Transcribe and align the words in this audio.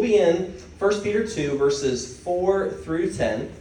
we'll 0.00 0.08
be 0.08 0.16
in 0.16 0.54
1 0.78 1.00
Peter 1.02 1.28
2, 1.28 1.58
verses 1.58 2.18
4 2.20 2.70
through 2.70 3.12
10. 3.12 3.52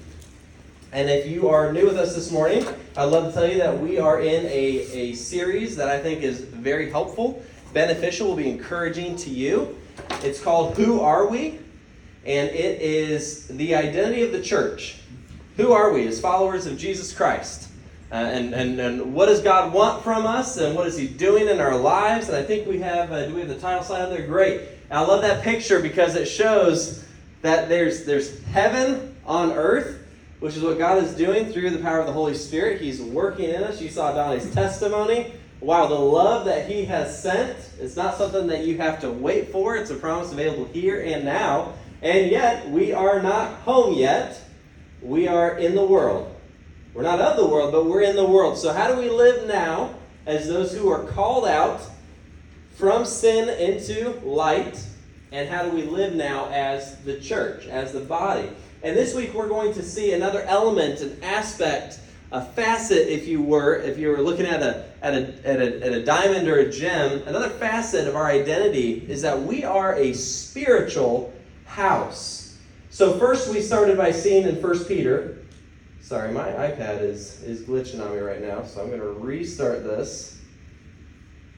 And 0.94 1.10
if 1.10 1.28
you 1.28 1.50
are 1.50 1.74
new 1.74 1.86
with 1.86 1.98
us 1.98 2.16
this 2.16 2.32
morning, 2.32 2.66
I'd 2.96 3.04
love 3.06 3.26
to 3.26 3.34
tell 3.34 3.46
you 3.46 3.58
that 3.58 3.78
we 3.78 4.00
are 4.00 4.22
in 4.22 4.46
a, 4.46 4.50
a 4.50 5.14
series 5.16 5.76
that 5.76 5.90
I 5.90 6.00
think 6.00 6.22
is 6.22 6.40
very 6.40 6.90
helpful, 6.90 7.44
beneficial, 7.74 8.30
will 8.30 8.38
be 8.38 8.50
encouraging 8.50 9.18
to 9.18 9.30
you. 9.30 9.78
It's 10.24 10.42
called 10.42 10.78
Who 10.78 11.02
Are 11.02 11.28
We? 11.28 11.60
And 12.26 12.50
it 12.52 12.80
is 12.80 13.50
the 13.50 13.76
identity 13.76 14.22
of 14.22 14.32
the 14.32 14.42
church. 14.42 14.96
Who 15.58 15.74
are 15.74 15.92
we 15.92 16.08
as 16.08 16.22
followers 16.22 16.68
of 16.68 16.78
Jesus 16.78 17.14
Christ? 17.14 17.70
Uh, 18.14 18.16
and, 18.16 18.54
and, 18.56 18.80
and 18.80 19.14
what 19.14 19.26
does 19.26 19.42
God 19.42 19.74
want 19.74 20.06
from 20.06 20.26
us? 20.26 20.56
And 20.56 20.74
what 20.74 20.88
is 20.88 20.98
He 20.98 21.10
doing 21.10 21.50
in 21.50 21.60
our 21.60 21.76
lives? 21.76 22.30
And 22.30 22.38
I 22.38 22.44
think 22.44 22.66
we 22.66 22.80
have, 22.80 23.12
uh, 23.12 23.28
do 23.28 23.34
we 23.34 23.42
have 23.42 23.50
the 23.50 23.60
title 23.60 23.84
slide 23.84 24.06
there? 24.06 24.26
Great. 24.26 24.79
I 24.92 25.02
love 25.02 25.22
that 25.22 25.44
picture 25.44 25.80
because 25.80 26.16
it 26.16 26.26
shows 26.26 27.06
that 27.42 27.70
there's, 27.70 28.06
there's 28.06 28.44
heaven 28.46 29.16
on 29.26 29.52
earth, 29.52 30.04
which 30.40 30.58
is 30.58 30.64
what 30.64 30.80
God 30.80 31.04
is 31.04 31.14
doing 31.14 31.52
through 31.52 31.70
the 31.70 31.78
power 31.78 32.00
of 32.00 32.08
the 32.08 32.14
Holy 32.14 32.34
Spirit. 32.34 32.82
He's 32.82 33.00
working 33.00 33.50
in 33.50 33.64
us. 33.64 33.82
You 33.82 33.90
saw 33.90 34.14
Donnie's 34.14 34.52
testimony. 34.52 35.34
Wow, 35.62 35.88
the 35.88 35.96
love 35.96 36.46
that 36.46 36.70
He 36.70 36.86
has 36.86 37.22
sent, 37.22 37.58
it's 37.80 37.96
not 37.96 38.16
something 38.16 38.48
that 38.48 38.66
you 38.66 38.78
have 38.78 39.00
to 39.02 39.12
wait 39.12 39.52
for. 39.52 39.76
It's 39.76 39.92
a 39.92 39.96
promise 39.96 40.32
available 40.32 40.66
here 40.66 41.02
and 41.02 41.26
now. 41.26 41.74
And 42.02 42.32
yet, 42.32 42.70
we 42.70 42.94
are 42.94 43.22
not 43.22 43.60
home 43.60 43.94
yet. 43.94 44.42
We 45.02 45.28
are 45.28 45.58
in 45.58 45.76
the 45.76 45.86
world. 45.86 46.34
We're 46.94 47.04
not 47.04 47.20
of 47.20 47.38
the 47.38 47.46
world, 47.46 47.74
but 47.74 47.86
we're 47.86 48.02
in 48.02 48.16
the 48.16 48.26
world. 48.26 48.58
So, 48.58 48.74
how 48.74 48.88
do 48.88 49.00
we 49.00 49.10
live 49.10 49.48
now 49.48 49.94
as 50.26 50.48
those 50.48 50.74
who 50.74 50.90
are 50.90 51.04
called 51.04 51.46
out 51.46 51.82
from 52.80 53.04
sin 53.04 53.50
into 53.50 54.18
light? 54.22 54.82
And 55.34 55.50
how 55.50 55.64
do 55.64 55.70
we 55.70 55.84
live 55.84 56.16
now 56.16 56.50
as 56.50 56.98
the 57.04 57.20
church, 57.20 57.68
as 57.68 57.92
the 57.92 58.00
body? 58.00 58.50
And 58.82 58.96
this 58.96 59.14
week 59.14 59.34
we're 59.34 59.50
going 59.50 59.74
to 59.74 59.84
see 59.84 60.14
another 60.14 60.44
element, 60.44 61.02
an 61.02 61.22
aspect, 61.22 62.00
a 62.32 62.42
facet, 62.42 63.10
if 63.10 63.28
you 63.28 63.42
were, 63.42 63.76
if 63.76 63.98
you 63.98 64.08
were 64.08 64.22
looking 64.22 64.46
at 64.46 64.64
a, 64.64 64.86
at 65.02 65.14
a, 65.14 65.48
at 65.48 65.62
a, 65.62 65.86
at 65.86 65.94
a 65.94 66.04
diamond 66.06 66.48
or 66.48 66.60
a 66.60 66.72
gem, 66.72 67.22
another 67.28 67.50
facet 67.50 68.08
of 68.08 68.16
our 68.16 68.28
identity 68.28 69.06
is 69.10 69.22
that 69.22 69.40
we 69.40 69.66
are 69.66 69.96
a 69.96 70.14
spiritual 70.14 71.34
house. 71.66 72.58
So 72.92 73.20
first 73.20 73.52
we 73.52 73.62
started 73.62 73.98
by 73.98 74.12
seeing 74.12 74.48
in 74.48 74.62
1 74.62 74.86
Peter 74.86 75.36
Sorry, 76.02 76.32
my 76.32 76.48
iPad 76.48 77.02
is, 77.02 77.44
is 77.44 77.62
glitching 77.62 78.04
on 78.04 78.16
me 78.16 78.20
right 78.20 78.42
now, 78.42 78.64
so 78.64 78.82
I'm 78.82 78.88
going 78.88 79.00
to 79.00 79.10
restart 79.10 79.84
this. 79.84 80.39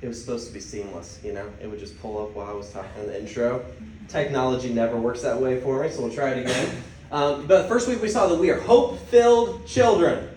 It 0.01 0.07
was 0.07 0.19
supposed 0.19 0.47
to 0.47 0.53
be 0.53 0.59
seamless, 0.59 1.19
you 1.23 1.31
know? 1.31 1.47
It 1.61 1.67
would 1.67 1.79
just 1.79 1.99
pull 2.01 2.23
up 2.23 2.31
while 2.31 2.47
I 2.47 2.53
was 2.53 2.71
talking 2.71 3.03
in 3.03 3.07
the 3.07 3.19
intro. 3.19 3.63
Technology 4.07 4.73
never 4.73 4.97
works 4.97 5.21
that 5.21 5.39
way 5.39 5.61
for 5.61 5.83
me, 5.83 5.89
so 5.89 6.01
we'll 6.01 6.13
try 6.13 6.31
it 6.31 6.39
again. 6.39 6.83
Um, 7.11 7.45
but 7.45 7.67
first 7.67 7.87
week 7.87 8.01
we 8.01 8.09
saw 8.09 8.27
that 8.27 8.39
we 8.39 8.49
are 8.49 8.59
hope 8.59 8.99
filled 9.07 9.67
children. 9.67 10.29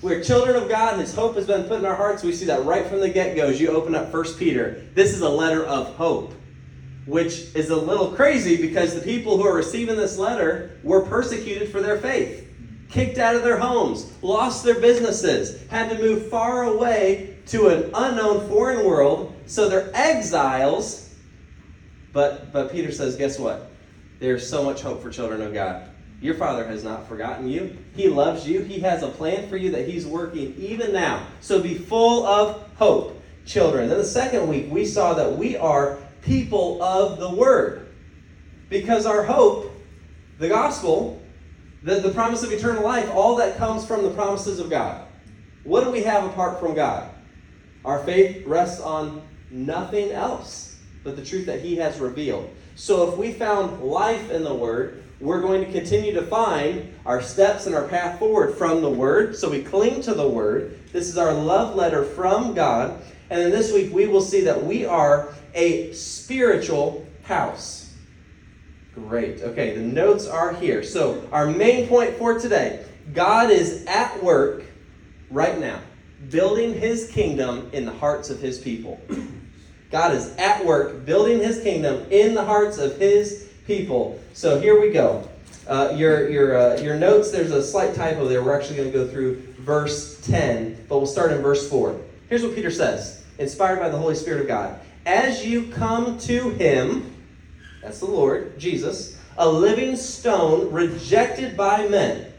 We're 0.00 0.24
children 0.24 0.56
of 0.56 0.68
God, 0.68 0.94
and 0.94 1.00
His 1.00 1.14
hope 1.14 1.36
has 1.36 1.46
been 1.46 1.64
put 1.64 1.78
in 1.78 1.84
our 1.84 1.94
hearts. 1.94 2.24
We 2.24 2.32
see 2.32 2.46
that 2.46 2.64
right 2.64 2.84
from 2.84 2.98
the 2.98 3.08
get 3.08 3.36
go 3.36 3.46
as 3.46 3.60
you 3.60 3.68
open 3.68 3.94
up 3.94 4.12
1 4.12 4.24
Peter. 4.38 4.82
This 4.94 5.14
is 5.14 5.20
a 5.20 5.28
letter 5.28 5.64
of 5.64 5.94
hope, 5.94 6.34
which 7.06 7.54
is 7.54 7.70
a 7.70 7.76
little 7.76 8.10
crazy 8.10 8.56
because 8.56 8.94
the 8.94 9.02
people 9.02 9.36
who 9.36 9.46
are 9.46 9.54
receiving 9.54 9.96
this 9.96 10.18
letter 10.18 10.78
were 10.82 11.02
persecuted 11.02 11.70
for 11.70 11.80
their 11.80 11.98
faith 11.98 12.48
kicked 12.92 13.18
out 13.18 13.34
of 13.34 13.42
their 13.42 13.56
homes, 13.56 14.12
lost 14.20 14.64
their 14.64 14.78
businesses, 14.78 15.66
had 15.68 15.88
to 15.88 15.98
move 15.98 16.28
far 16.28 16.64
away 16.64 17.31
to 17.46 17.68
an 17.68 17.90
unknown 17.94 18.48
foreign 18.48 18.86
world, 18.86 19.34
so 19.46 19.68
they're 19.68 19.90
exiles. 19.94 21.14
But 22.12 22.52
but 22.52 22.72
Peter 22.72 22.92
says, 22.92 23.16
guess 23.16 23.38
what? 23.38 23.70
There's 24.18 24.48
so 24.48 24.62
much 24.62 24.82
hope 24.82 25.02
for 25.02 25.10
children 25.10 25.42
of 25.42 25.52
God. 25.52 25.88
Your 26.20 26.34
Father 26.34 26.64
has 26.64 26.84
not 26.84 27.08
forgotten 27.08 27.48
you. 27.48 27.76
He 27.96 28.08
loves 28.08 28.46
you. 28.46 28.60
He 28.60 28.78
has 28.80 29.02
a 29.02 29.08
plan 29.08 29.48
for 29.48 29.56
you 29.56 29.72
that 29.72 29.88
He's 29.88 30.06
working 30.06 30.54
even 30.56 30.92
now. 30.92 31.26
So 31.40 31.60
be 31.60 31.74
full 31.74 32.24
of 32.24 32.62
hope, 32.76 33.20
children. 33.44 33.88
Then 33.88 33.98
the 33.98 34.04
second 34.04 34.46
week, 34.46 34.66
we 34.70 34.86
saw 34.86 35.14
that 35.14 35.36
we 35.36 35.56
are 35.56 35.98
people 36.22 36.80
of 36.80 37.18
the 37.18 37.28
Word. 37.28 37.88
Because 38.68 39.04
our 39.04 39.24
hope, 39.24 39.72
the 40.38 40.48
gospel, 40.48 41.20
the, 41.82 41.96
the 41.96 42.10
promise 42.12 42.44
of 42.44 42.52
eternal 42.52 42.84
life, 42.84 43.10
all 43.10 43.34
that 43.36 43.56
comes 43.56 43.84
from 43.84 44.04
the 44.04 44.10
promises 44.10 44.60
of 44.60 44.70
God. 44.70 45.04
What 45.64 45.82
do 45.82 45.90
we 45.90 46.04
have 46.04 46.24
apart 46.24 46.60
from 46.60 46.74
God? 46.74 47.10
Our 47.84 48.02
faith 48.04 48.46
rests 48.46 48.80
on 48.80 49.22
nothing 49.50 50.10
else 50.10 50.78
but 51.04 51.16
the 51.16 51.24
truth 51.24 51.46
that 51.46 51.60
He 51.60 51.76
has 51.76 51.98
revealed. 51.98 52.50
So 52.74 53.10
if 53.10 53.18
we 53.18 53.32
found 53.32 53.82
life 53.82 54.30
in 54.30 54.44
the 54.44 54.54
Word, 54.54 55.02
we're 55.20 55.40
going 55.40 55.64
to 55.64 55.70
continue 55.70 56.12
to 56.14 56.22
find 56.22 56.94
our 57.06 57.22
steps 57.22 57.66
and 57.66 57.74
our 57.74 57.86
path 57.86 58.18
forward 58.18 58.56
from 58.56 58.82
the 58.82 58.90
Word. 58.90 59.36
So 59.36 59.50
we 59.50 59.62
cling 59.62 60.00
to 60.02 60.14
the 60.14 60.28
Word. 60.28 60.78
This 60.92 61.08
is 61.08 61.18
our 61.18 61.32
love 61.32 61.76
letter 61.76 62.04
from 62.04 62.54
God. 62.54 63.02
And 63.30 63.40
then 63.40 63.50
this 63.50 63.72
week 63.72 63.92
we 63.92 64.06
will 64.06 64.20
see 64.20 64.42
that 64.42 64.64
we 64.64 64.84
are 64.84 65.34
a 65.54 65.92
spiritual 65.92 67.06
house. 67.24 67.94
Great. 68.94 69.40
Okay, 69.40 69.74
the 69.74 69.82
notes 69.82 70.26
are 70.26 70.52
here. 70.52 70.82
So, 70.82 71.26
our 71.32 71.46
main 71.46 71.88
point 71.88 72.14
for 72.16 72.38
today 72.38 72.84
God 73.14 73.50
is 73.50 73.84
at 73.86 74.22
work 74.22 74.64
right 75.30 75.58
now, 75.58 75.80
building 76.30 76.74
his 76.74 77.10
kingdom 77.10 77.70
in 77.72 77.84
the 77.84 77.92
hearts 77.92 78.30
of 78.30 78.40
his 78.40 78.58
people. 78.58 79.00
God 79.90 80.14
is 80.14 80.34
at 80.36 80.64
work 80.64 81.04
building 81.04 81.38
his 81.38 81.62
kingdom 81.62 82.06
in 82.10 82.34
the 82.34 82.44
hearts 82.44 82.78
of 82.78 82.98
his 82.98 83.50
people. 83.66 84.20
So, 84.32 84.58
here 84.58 84.80
we 84.80 84.90
go. 84.90 85.28
Uh, 85.66 85.92
your 85.94 86.28
your 86.28 86.56
uh, 86.56 86.80
your 86.80 86.96
notes, 86.96 87.30
there's 87.30 87.50
a 87.50 87.62
slight 87.62 87.94
typo 87.94 88.26
there. 88.26 88.42
We're 88.42 88.58
actually 88.58 88.76
going 88.76 88.90
to 88.90 88.98
go 88.98 89.06
through 89.06 89.36
verse 89.58 90.20
10, 90.22 90.86
but 90.88 90.98
we'll 90.98 91.06
start 91.06 91.32
in 91.32 91.40
verse 91.40 91.68
4. 91.68 92.00
Here's 92.28 92.42
what 92.42 92.54
Peter 92.54 92.70
says, 92.70 93.24
inspired 93.38 93.78
by 93.78 93.88
the 93.88 93.98
Holy 93.98 94.14
Spirit 94.14 94.40
of 94.40 94.48
God. 94.48 94.80
As 95.06 95.44
you 95.44 95.66
come 95.68 96.18
to 96.20 96.50
him, 96.50 97.14
that's 97.82 98.00
the 98.00 98.06
Lord, 98.06 98.58
Jesus, 98.58 99.18
a 99.36 99.48
living 99.48 99.96
stone 99.96 100.72
rejected 100.72 101.56
by 101.56 101.86
men, 101.88 102.32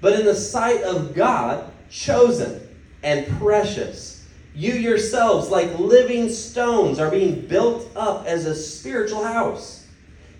but 0.00 0.18
in 0.18 0.24
the 0.24 0.34
sight 0.34 0.82
of 0.82 1.14
God, 1.14 1.70
chosen 1.90 2.68
and 3.02 3.26
precious. 3.38 4.26
You 4.54 4.74
yourselves, 4.74 5.48
like 5.48 5.78
living 5.78 6.28
stones, 6.28 6.98
are 6.98 7.10
being 7.10 7.46
built 7.46 7.90
up 7.96 8.26
as 8.26 8.44
a 8.44 8.54
spiritual 8.54 9.24
house 9.24 9.86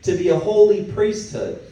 to 0.02 0.16
be 0.16 0.28
a 0.28 0.38
holy 0.38 0.84
priesthood, 0.84 1.62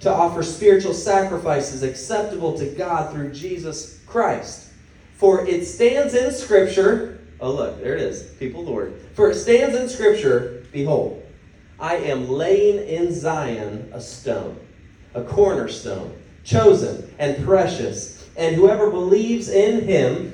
to 0.00 0.12
offer 0.12 0.42
spiritual 0.42 0.94
sacrifices 0.94 1.82
acceptable 1.82 2.58
to 2.58 2.66
God 2.66 3.12
through 3.12 3.32
Jesus 3.32 4.00
Christ. 4.06 4.70
For 5.16 5.46
it 5.46 5.64
stands 5.66 6.14
in 6.14 6.32
Scripture, 6.32 7.20
oh, 7.40 7.52
look, 7.52 7.80
there 7.80 7.94
it 7.94 8.02
is, 8.02 8.24
people 8.38 8.60
of 8.60 8.66
the 8.66 8.72
Word. 8.72 9.00
For 9.14 9.30
it 9.30 9.36
stands 9.36 9.76
in 9.76 9.88
Scripture, 9.88 10.66
behold, 10.72 11.22
I 11.78 11.96
am 11.96 12.28
laying 12.28 12.86
in 12.88 13.12
Zion 13.12 13.90
a 13.92 14.00
stone, 14.00 14.58
a 15.14 15.22
cornerstone, 15.22 16.16
chosen 16.44 17.14
and 17.18 17.44
precious, 17.44 18.28
and 18.36 18.56
whoever 18.56 18.90
believes 18.90 19.48
in 19.48 19.84
him 19.84 20.33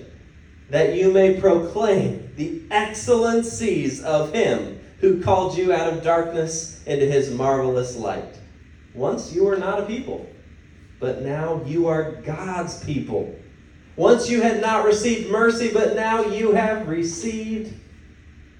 that 0.71 0.95
you 0.95 1.11
may 1.11 1.39
proclaim 1.39 2.31
the 2.37 2.63
excellencies 2.71 4.01
of 4.01 4.33
him 4.33 4.79
who 4.99 5.21
called 5.21 5.57
you 5.57 5.73
out 5.73 5.91
of 5.91 6.01
darkness 6.01 6.81
into 6.85 7.05
his 7.05 7.29
marvelous 7.29 7.97
light. 7.97 8.39
Once 8.93 9.33
you 9.33 9.43
were 9.43 9.57
not 9.57 9.81
a 9.81 9.85
people, 9.85 10.25
but 10.97 11.23
now 11.23 11.61
you 11.65 11.87
are 11.87 12.13
God's 12.21 12.81
people. 12.85 13.37
Once 13.97 14.29
you 14.29 14.41
had 14.41 14.61
not 14.61 14.85
received 14.85 15.29
mercy, 15.29 15.71
but 15.73 15.93
now 15.93 16.23
you 16.23 16.53
have 16.53 16.87
received 16.87 17.73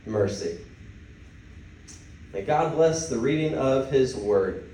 mercy. 0.05 0.59
May 2.33 2.41
God 2.41 2.73
bless 2.73 3.07
the 3.07 3.19
reading 3.19 3.55
of 3.57 3.89
His 3.89 4.17
Word. 4.17 4.69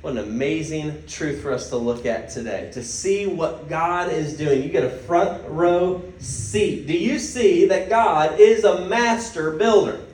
What 0.00 0.12
an 0.12 0.18
amazing 0.18 1.06
truth 1.08 1.42
for 1.42 1.52
us 1.52 1.70
to 1.70 1.76
look 1.76 2.06
at 2.06 2.30
today. 2.30 2.70
To 2.72 2.84
see 2.84 3.26
what 3.26 3.68
God 3.68 4.12
is 4.12 4.36
doing. 4.36 4.62
You 4.62 4.68
get 4.68 4.84
a 4.84 4.90
front 4.90 5.42
row 5.48 6.02
seat. 6.18 6.86
Do 6.86 6.96
you 6.96 7.18
see 7.18 7.66
that 7.66 7.88
God 7.88 8.38
is 8.38 8.62
a 8.62 8.86
master 8.86 9.52
builder? 9.52 10.04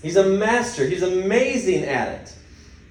He's 0.00 0.16
a 0.16 0.24
master, 0.24 0.86
He's 0.86 1.02
amazing 1.02 1.84
at 1.84 2.08
it. 2.08 2.34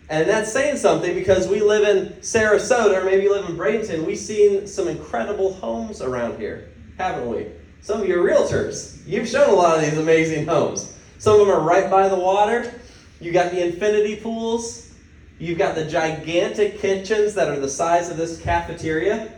And 0.10 0.30
that's 0.30 0.52
saying 0.52 0.78
something 0.78 1.16
because 1.16 1.48
we 1.48 1.62
live 1.62 1.84
in 1.84 2.14
Sarasota, 2.20 3.02
or 3.02 3.06
maybe 3.06 3.24
you 3.24 3.34
live 3.34 3.50
in 3.50 3.56
Bradenton. 3.56 4.06
We've 4.06 4.18
seen 4.18 4.68
some 4.68 4.88
incredible 4.88 5.54
homes 5.54 6.02
around 6.02 6.38
here, 6.38 6.70
haven't 6.98 7.30
we? 7.30 7.48
Some 7.82 8.02
of 8.02 8.08
you 8.08 8.22
are 8.22 8.30
realtors. 8.30 9.02
You've 9.08 9.28
shown 9.28 9.50
a 9.50 9.54
lot 9.54 9.78
of 9.78 9.84
these 9.84 9.98
amazing 9.98 10.46
homes. 10.46 10.94
Some 11.18 11.40
of 11.40 11.48
them 11.48 11.50
are 11.50 11.62
right 11.62 11.90
by 11.90 12.08
the 12.08 12.16
water. 12.16 12.72
You 13.20 13.32
got 13.32 13.52
the 13.52 13.66
infinity 13.66 14.18
pools. 14.18 14.91
You've 15.42 15.58
got 15.58 15.74
the 15.74 15.86
gigantic 15.86 16.78
kitchens 16.78 17.34
that 17.34 17.50
are 17.50 17.60
the 17.60 17.68
size 17.68 18.12
of 18.12 18.18
this 18.18 18.40
cafeteria. 18.40 19.34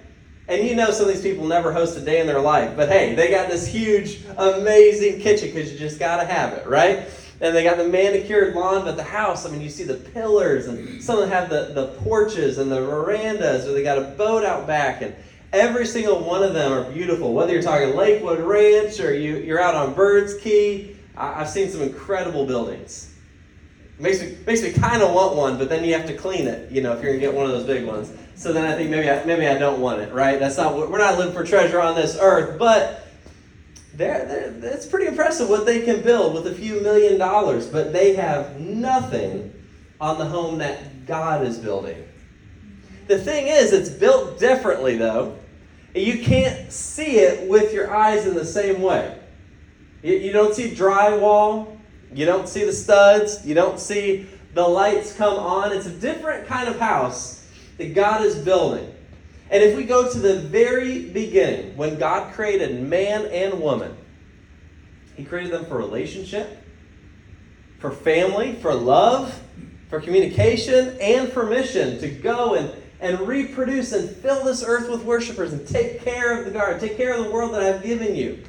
And 0.49 0.67
you 0.67 0.75
know 0.75 0.91
some 0.91 1.07
of 1.07 1.13
these 1.13 1.23
people 1.23 1.47
never 1.47 1.71
host 1.71 1.97
a 1.97 2.01
day 2.01 2.19
in 2.19 2.27
their 2.27 2.41
life. 2.41 2.75
But 2.75 2.89
hey, 2.89 3.15
they 3.15 3.31
got 3.31 3.49
this 3.49 3.65
huge, 3.65 4.19
amazing 4.37 5.21
kitchen 5.21 5.53
because 5.53 5.71
you 5.71 5.79
just 5.79 5.99
got 5.99 6.17
to 6.17 6.27
have 6.27 6.51
it, 6.51 6.67
right? 6.67 7.07
And 7.39 7.55
they 7.55 7.63
got 7.63 7.77
the 7.77 7.87
manicured 7.87 8.53
lawn, 8.53 8.83
but 8.83 8.97
the 8.97 9.03
house, 9.03 9.45
I 9.45 9.49
mean, 9.49 9.61
you 9.61 9.69
see 9.69 9.85
the 9.85 9.93
pillars, 9.93 10.67
and 10.67 11.01
some 11.01 11.15
of 11.15 11.21
them 11.21 11.31
have 11.31 11.49
the, 11.49 11.71
the 11.73 11.87
porches 12.01 12.57
and 12.57 12.69
the 12.69 12.81
verandas, 12.81 13.65
or 13.65 13.71
they 13.71 13.81
got 13.81 13.97
a 13.97 14.01
boat 14.01 14.43
out 14.43 14.67
back. 14.67 15.01
And 15.01 15.15
every 15.53 15.85
single 15.85 16.21
one 16.21 16.43
of 16.43 16.53
them 16.53 16.73
are 16.73 16.83
beautiful. 16.91 17.33
Whether 17.33 17.53
you're 17.53 17.61
talking 17.61 17.95
Lakewood 17.95 18.41
Ranch 18.41 18.99
or 18.99 19.13
you, 19.13 19.37
you're 19.37 19.61
out 19.61 19.73
on 19.73 19.93
Birds 19.93 20.35
Key, 20.35 20.97
I, 21.15 21.39
I've 21.39 21.49
seen 21.49 21.69
some 21.69 21.81
incredible 21.81 22.45
buildings. 22.45 23.12
Makes 24.03 24.21
me 24.21 24.37
makes 24.45 24.61
me 24.61 24.73
kind 24.73 25.01
of 25.01 25.13
want 25.13 25.37
one, 25.37 25.57
but 25.57 25.69
then 25.69 25.85
you 25.85 25.93
have 25.93 26.05
to 26.07 26.13
clean 26.13 26.45
it. 26.45 26.69
You 26.69 26.81
know, 26.81 26.91
if 26.91 27.01
you're 27.01 27.13
gonna 27.13 27.21
get 27.21 27.33
one 27.33 27.45
of 27.45 27.53
those 27.53 27.65
big 27.65 27.85
ones. 27.85 28.11
So 28.35 28.51
then 28.51 28.65
I 28.65 28.75
think 28.75 28.89
maybe 28.89 29.09
I, 29.09 29.23
maybe 29.23 29.47
I 29.47 29.57
don't 29.57 29.79
want 29.79 30.01
it. 30.01 30.11
Right? 30.11 30.37
That's 30.37 30.57
not 30.57 30.75
we're 30.75 30.97
not 30.97 31.17
living 31.17 31.33
for 31.33 31.45
treasure 31.45 31.79
on 31.79 31.95
this 31.95 32.17
earth, 32.19 32.59
but 32.59 33.07
they're, 33.93 34.25
they're, 34.25 34.73
it's 34.73 34.85
pretty 34.85 35.07
impressive 35.07 35.47
what 35.47 35.65
they 35.65 35.83
can 35.85 36.01
build 36.01 36.33
with 36.33 36.47
a 36.47 36.53
few 36.53 36.81
million 36.81 37.17
dollars. 37.17 37.65
But 37.65 37.93
they 37.93 38.13
have 38.15 38.59
nothing 38.59 39.53
on 40.01 40.17
the 40.17 40.25
home 40.25 40.57
that 40.57 41.05
God 41.05 41.47
is 41.47 41.57
building. 41.57 42.05
The 43.07 43.17
thing 43.17 43.47
is, 43.47 43.71
it's 43.71 43.89
built 43.89 44.37
differently 44.37 44.97
though. 44.97 45.39
You 45.95 46.21
can't 46.21 46.69
see 46.73 47.19
it 47.19 47.47
with 47.47 47.73
your 47.73 47.95
eyes 47.95 48.27
in 48.27 48.35
the 48.35 48.43
same 48.43 48.81
way. 48.81 49.17
You, 50.01 50.15
you 50.15 50.33
don't 50.33 50.53
see 50.53 50.71
drywall 50.71 51.73
you 52.13 52.25
don't 52.25 52.47
see 52.47 52.63
the 52.65 52.73
studs, 52.73 53.45
you 53.45 53.55
don't 53.55 53.79
see 53.79 54.27
the 54.53 54.67
lights 54.67 55.15
come 55.15 55.35
on. 55.35 55.71
It's 55.71 55.87
a 55.87 55.91
different 55.91 56.47
kind 56.47 56.69
of 56.69 56.79
house 56.79 57.47
that 57.77 57.93
God 57.95 58.23
is 58.23 58.35
building. 58.35 58.93
And 59.49 59.61
if 59.61 59.75
we 59.75 59.83
go 59.83 60.11
to 60.11 60.19
the 60.19 60.39
very 60.39 61.09
beginning, 61.09 61.75
when 61.75 61.97
God 61.97 62.33
created 62.33 62.81
man 62.81 63.25
and 63.27 63.59
woman, 63.59 63.95
He 65.15 65.23
created 65.23 65.51
them 65.51 65.65
for 65.65 65.77
relationship, 65.77 66.63
for 67.79 67.91
family, 67.91 68.53
for 68.53 68.73
love, 68.73 69.39
for 69.89 69.99
communication, 69.99 70.97
and 70.99 71.31
for 71.31 71.45
mission 71.45 71.99
to 71.99 72.09
go 72.09 72.55
and, 72.55 72.71
and 72.99 73.19
reproduce 73.27 73.91
and 73.91 74.09
fill 74.09 74.43
this 74.43 74.63
earth 74.63 74.89
with 74.89 75.03
worshipers 75.03 75.53
and 75.53 75.67
take 75.67 76.01
care 76.01 76.39
of 76.39 76.45
the 76.45 76.51
garden, 76.51 76.79
take 76.79 76.97
care 76.97 77.13
of 77.13 77.23
the 77.23 77.31
world 77.31 77.53
that 77.53 77.61
I've 77.61 77.83
given 77.83 78.15
you. 78.15 78.43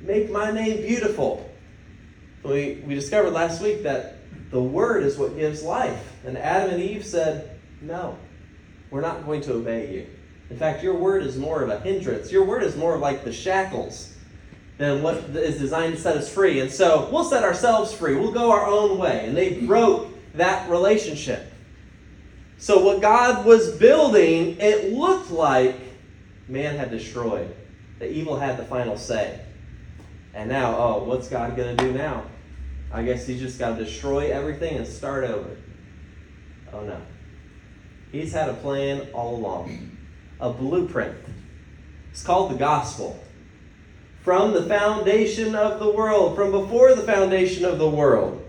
Make 0.00 0.30
my 0.30 0.50
name 0.50 0.82
beautiful. 0.82 1.48
We, 2.44 2.82
we 2.86 2.94
discovered 2.94 3.30
last 3.30 3.62
week 3.62 3.82
that 3.82 4.18
the 4.50 4.62
Word 4.62 5.02
is 5.02 5.16
what 5.16 5.36
gives 5.36 5.62
life. 5.62 6.12
And 6.24 6.36
Adam 6.38 6.74
and 6.74 6.82
Eve 6.82 7.04
said, 7.04 7.58
No, 7.80 8.18
we're 8.90 9.00
not 9.00 9.24
going 9.24 9.40
to 9.42 9.54
obey 9.54 9.92
you. 9.92 10.06
In 10.50 10.58
fact, 10.58 10.82
your 10.82 10.94
word 10.94 11.22
is 11.24 11.36
more 11.36 11.62
of 11.62 11.70
a 11.70 11.80
hindrance. 11.80 12.30
Your 12.30 12.44
word 12.44 12.62
is 12.62 12.76
more 12.76 12.98
like 12.98 13.24
the 13.24 13.32
shackles 13.32 14.14
than 14.78 15.02
what 15.02 15.16
is 15.16 15.58
designed 15.58 15.94
to 15.94 16.00
set 16.00 16.16
us 16.16 16.32
free. 16.32 16.60
And 16.60 16.70
so 16.70 17.08
we'll 17.10 17.24
set 17.24 17.44
ourselves 17.44 17.92
free. 17.92 18.14
We'll 18.14 18.32
go 18.32 18.52
our 18.52 18.66
own 18.66 18.98
way. 18.98 19.24
And 19.26 19.36
they 19.36 19.60
broke 19.60 20.08
that 20.34 20.68
relationship. 20.68 21.52
So 22.58 22.84
what 22.84 23.00
God 23.00 23.44
was 23.44 23.72
building, 23.72 24.58
it 24.60 24.92
looked 24.92 25.30
like 25.30 25.76
man 26.48 26.76
had 26.76 26.90
destroyed. 26.90 27.54
The 27.98 28.10
evil 28.10 28.38
had 28.38 28.56
the 28.58 28.64
final 28.64 28.96
say. 28.96 29.40
And 30.34 30.48
now, 30.48 30.76
oh, 30.76 31.04
what's 31.04 31.28
God 31.28 31.56
going 31.56 31.76
to 31.76 31.84
do 31.84 31.92
now? 31.92 32.24
I 32.94 33.02
guess 33.02 33.26
he's 33.26 33.40
just 33.40 33.58
got 33.58 33.76
to 33.76 33.84
destroy 33.84 34.30
everything 34.30 34.76
and 34.76 34.86
start 34.86 35.24
over. 35.24 35.56
Oh 36.72 36.82
no. 36.82 37.00
He's 38.12 38.32
had 38.32 38.48
a 38.48 38.54
plan 38.54 39.08
all 39.12 39.34
along, 39.34 39.98
a 40.38 40.52
blueprint. 40.52 41.16
It's 42.12 42.22
called 42.22 42.52
the 42.52 42.56
gospel. 42.56 43.20
From 44.22 44.52
the 44.52 44.62
foundation 44.62 45.56
of 45.56 45.80
the 45.80 45.90
world, 45.90 46.36
from 46.36 46.52
before 46.52 46.94
the 46.94 47.02
foundation 47.02 47.64
of 47.64 47.80
the 47.80 47.90
world, 47.90 48.48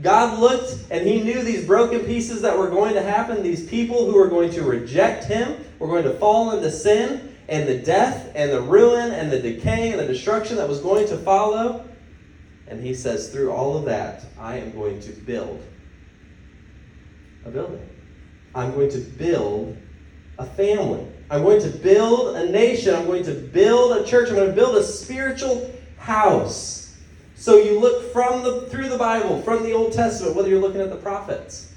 God 0.00 0.38
looked 0.38 0.84
and 0.92 1.04
he 1.04 1.20
knew 1.24 1.42
these 1.42 1.66
broken 1.66 2.00
pieces 2.02 2.42
that 2.42 2.56
were 2.56 2.70
going 2.70 2.94
to 2.94 3.02
happen, 3.02 3.42
these 3.42 3.68
people 3.68 4.06
who 4.06 4.14
were 4.14 4.28
going 4.28 4.52
to 4.52 4.62
reject 4.62 5.24
him, 5.24 5.64
were 5.80 5.88
going 5.88 6.04
to 6.04 6.14
fall 6.14 6.52
into 6.52 6.70
sin, 6.70 7.34
and 7.48 7.68
the 7.68 7.78
death 7.78 8.30
and 8.36 8.52
the 8.52 8.62
ruin 8.62 9.10
and 9.10 9.32
the 9.32 9.40
decay 9.40 9.90
and 9.90 9.98
the 9.98 10.06
destruction 10.06 10.56
that 10.58 10.68
was 10.68 10.78
going 10.78 11.08
to 11.08 11.16
follow. 11.18 11.89
And 12.70 12.80
he 12.80 12.94
says, 12.94 13.30
through 13.30 13.50
all 13.50 13.76
of 13.76 13.84
that, 13.86 14.24
I 14.38 14.56
am 14.58 14.70
going 14.70 15.00
to 15.00 15.10
build 15.10 15.62
a 17.44 17.50
building. 17.50 17.86
I'm 18.54 18.72
going 18.72 18.90
to 18.90 18.98
build 18.98 19.76
a 20.38 20.46
family. 20.46 21.06
I'm 21.30 21.42
going 21.42 21.60
to 21.62 21.68
build 21.68 22.36
a 22.36 22.48
nation. 22.48 22.94
I'm 22.94 23.06
going 23.06 23.24
to 23.24 23.34
build 23.34 23.98
a 23.98 24.06
church. 24.06 24.28
I'm 24.28 24.36
going 24.36 24.48
to 24.48 24.54
build 24.54 24.76
a 24.76 24.84
spiritual 24.84 25.70
house. 25.98 26.96
So 27.34 27.56
you 27.56 27.78
look 27.78 28.12
from 28.12 28.42
the 28.42 28.66
through 28.68 28.88
the 28.88 28.98
Bible, 28.98 29.42
from 29.42 29.64
the 29.64 29.72
Old 29.72 29.92
Testament, 29.92 30.36
whether 30.36 30.48
you're 30.48 30.60
looking 30.60 30.80
at 30.80 30.90
the 30.90 30.96
prophets. 30.96 31.72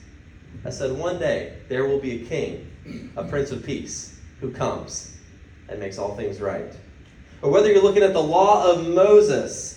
I 0.66 0.70
said, 0.70 0.92
one 0.92 1.20
day 1.20 1.58
there 1.70 1.86
will 1.88 2.00
be 2.00 2.22
a 2.22 2.26
king, 2.26 3.12
a 3.16 3.24
prince 3.24 3.52
of 3.52 3.66
peace, 3.66 4.20
who 4.40 4.52
comes 4.52 5.18
and 5.70 5.80
makes 5.80 5.98
all 5.98 6.16
things 6.16 6.40
right. 6.40 6.72
Or 7.42 7.50
whether 7.50 7.72
you're 7.72 7.82
looking 7.82 8.04
at 8.04 8.14
the 8.14 8.22
law 8.22 8.72
of 8.72 8.88
Moses, 8.88 9.73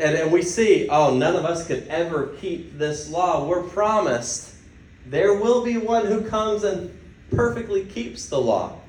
and, 0.00 0.16
and 0.16 0.32
we 0.32 0.42
see, 0.42 0.88
oh, 0.88 1.14
none 1.14 1.36
of 1.36 1.44
us 1.44 1.66
could 1.66 1.86
ever 1.88 2.28
keep 2.40 2.78
this 2.78 3.10
law. 3.10 3.46
We're 3.46 3.62
promised 3.62 4.54
there 5.06 5.34
will 5.34 5.62
be 5.62 5.76
one 5.76 6.06
who 6.06 6.22
comes 6.22 6.64
and 6.64 6.98
perfectly 7.30 7.84
keeps 7.84 8.28
the 8.28 8.40
law, 8.40 8.80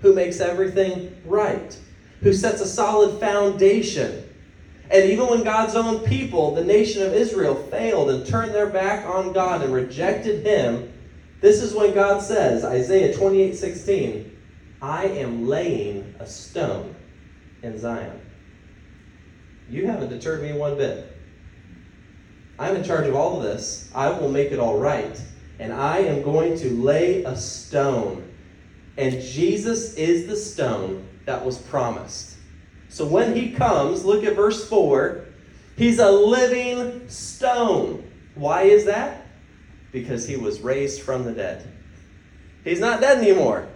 who 0.00 0.14
makes 0.14 0.40
everything 0.40 1.16
right, 1.24 1.76
who 2.20 2.32
sets 2.32 2.60
a 2.60 2.66
solid 2.66 3.18
foundation. 3.18 4.28
And 4.88 5.10
even 5.10 5.26
when 5.26 5.42
God's 5.42 5.74
own 5.74 6.04
people, 6.06 6.54
the 6.54 6.64
nation 6.64 7.02
of 7.02 7.12
Israel, 7.12 7.54
failed 7.54 8.10
and 8.10 8.24
turned 8.24 8.54
their 8.54 8.68
back 8.68 9.04
on 9.04 9.32
God 9.32 9.62
and 9.62 9.74
rejected 9.74 10.46
Him, 10.46 10.92
this 11.40 11.60
is 11.60 11.74
when 11.74 11.92
God 11.92 12.22
says, 12.22 12.64
Isaiah 12.64 13.12
28 13.12 13.56
16, 13.56 14.38
I 14.80 15.06
am 15.06 15.48
laying 15.48 16.14
a 16.20 16.26
stone 16.26 16.94
in 17.62 17.78
Zion. 17.78 18.21
You 19.70 19.86
haven't 19.86 20.10
deterred 20.10 20.42
me 20.42 20.52
one 20.52 20.76
bit. 20.76 21.16
I'm 22.58 22.76
in 22.76 22.84
charge 22.84 23.06
of 23.06 23.14
all 23.14 23.38
of 23.38 23.42
this. 23.42 23.90
I 23.94 24.10
will 24.10 24.30
make 24.30 24.52
it 24.52 24.58
all 24.58 24.78
right. 24.78 25.20
And 25.58 25.72
I 25.72 25.98
am 25.98 26.22
going 26.22 26.56
to 26.58 26.70
lay 26.70 27.24
a 27.24 27.36
stone. 27.36 28.28
And 28.96 29.20
Jesus 29.20 29.94
is 29.94 30.26
the 30.26 30.36
stone 30.36 31.08
that 31.24 31.44
was 31.44 31.58
promised. 31.58 32.36
So 32.88 33.06
when 33.06 33.34
he 33.34 33.52
comes, 33.52 34.04
look 34.04 34.24
at 34.24 34.36
verse 34.36 34.68
4. 34.68 35.24
He's 35.76 35.98
a 35.98 36.10
living 36.10 37.08
stone. 37.08 38.10
Why 38.34 38.62
is 38.62 38.84
that? 38.84 39.26
Because 39.90 40.26
he 40.26 40.36
was 40.36 40.60
raised 40.60 41.02
from 41.02 41.24
the 41.24 41.32
dead. 41.32 41.66
He's 42.64 42.80
not 42.80 43.00
dead 43.00 43.18
anymore. 43.18 43.68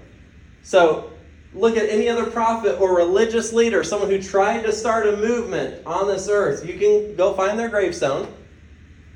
So 0.63 1.11
look 1.57 1.77
at 1.77 1.89
any 1.89 2.09
other 2.09 2.27
prophet 2.27 2.79
or 2.81 2.95
religious 2.95 3.53
leader, 3.53 3.83
someone 3.83 4.11
who 4.11 4.23
tried 4.23 4.63
to 4.63 4.73
start 4.73 5.09
a 5.09 5.17
movement 5.17 5.85
on 5.87 6.07
this 6.07 6.29
earth. 6.29 6.67
You 6.67 6.79
can 6.79 7.17
go 7.17 7.33
find 7.33 7.59
their 7.59 7.71
gravestone. 7.71 8.33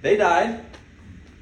They 0.01 0.17
died. 0.17 0.65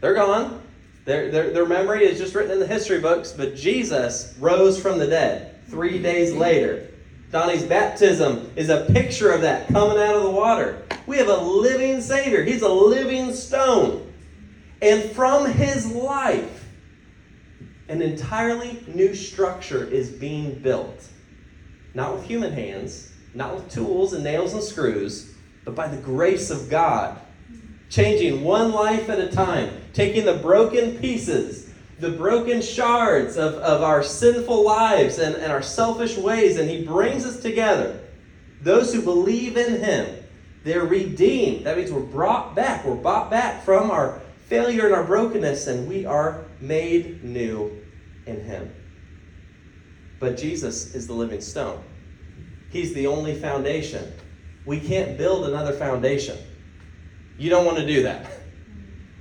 They're 0.00 0.14
gone. 0.14 0.60
Their, 1.04 1.30
their, 1.30 1.50
their 1.50 1.66
memory 1.66 2.04
is 2.04 2.18
just 2.18 2.34
written 2.34 2.50
in 2.50 2.58
the 2.58 2.66
history 2.66 3.00
books, 3.00 3.32
but 3.32 3.54
Jesus 3.54 4.34
rose 4.38 4.78
from 4.78 4.98
the 4.98 5.06
dead 5.06 5.64
three 5.68 6.02
days 6.02 6.34
later. 6.34 6.88
Donnie's 7.30 7.62
baptism 7.62 8.50
is 8.56 8.68
a 8.68 8.86
picture 8.86 9.30
of 9.32 9.42
that 9.42 9.68
coming 9.68 9.98
out 9.98 10.16
of 10.16 10.22
the 10.22 10.30
water. 10.30 10.82
We 11.06 11.16
have 11.18 11.28
a 11.28 11.36
living 11.36 12.00
Savior. 12.00 12.42
He's 12.42 12.62
a 12.62 12.68
living 12.68 13.32
stone. 13.32 14.12
And 14.82 15.10
from 15.12 15.50
his 15.50 15.86
life, 15.92 16.57
an 17.88 18.02
entirely 18.02 18.82
new 18.86 19.14
structure 19.14 19.84
is 19.84 20.10
being 20.10 20.54
built. 20.60 21.08
Not 21.94 22.14
with 22.14 22.24
human 22.24 22.52
hands, 22.52 23.12
not 23.34 23.54
with 23.54 23.70
tools 23.70 24.12
and 24.12 24.22
nails 24.22 24.52
and 24.52 24.62
screws, 24.62 25.34
but 25.64 25.74
by 25.74 25.88
the 25.88 25.96
grace 25.96 26.50
of 26.50 26.68
God. 26.68 27.18
Changing 27.88 28.44
one 28.44 28.72
life 28.72 29.08
at 29.08 29.18
a 29.18 29.28
time, 29.28 29.70
taking 29.94 30.26
the 30.26 30.34
broken 30.34 30.98
pieces, 30.98 31.70
the 31.98 32.10
broken 32.10 32.60
shards 32.60 33.36
of, 33.36 33.54
of 33.54 33.82
our 33.82 34.02
sinful 34.02 34.64
lives 34.64 35.18
and, 35.18 35.34
and 35.36 35.50
our 35.50 35.62
selfish 35.62 36.16
ways, 36.16 36.58
and 36.58 36.68
He 36.68 36.84
brings 36.84 37.24
us 37.24 37.40
together. 37.40 38.00
Those 38.60 38.92
who 38.92 39.00
believe 39.00 39.56
in 39.56 39.80
Him, 39.80 40.24
they're 40.64 40.84
redeemed. 40.84 41.64
That 41.64 41.78
means 41.78 41.90
we're 41.90 42.00
brought 42.00 42.54
back, 42.54 42.84
we're 42.84 42.94
bought 42.94 43.30
back 43.30 43.62
from 43.64 43.90
our 43.90 44.20
failure 44.46 44.86
and 44.86 44.94
our 44.94 45.04
brokenness, 45.04 45.66
and 45.66 45.88
we 45.88 46.04
are 46.04 46.44
made 46.60 47.24
new 47.24 47.84
in 48.26 48.40
Him. 48.40 48.74
But 50.20 50.36
Jesus 50.36 50.94
is 50.94 51.06
the 51.06 51.12
living 51.12 51.40
stone. 51.40 51.82
He's 52.70 52.92
the 52.92 53.06
only 53.06 53.34
foundation. 53.34 54.12
We 54.64 54.80
can't 54.80 55.16
build 55.16 55.48
another 55.48 55.72
foundation. 55.72 56.36
You 57.38 57.50
don't 57.50 57.64
want 57.64 57.78
to 57.78 57.86
do 57.86 58.02
that. 58.02 58.26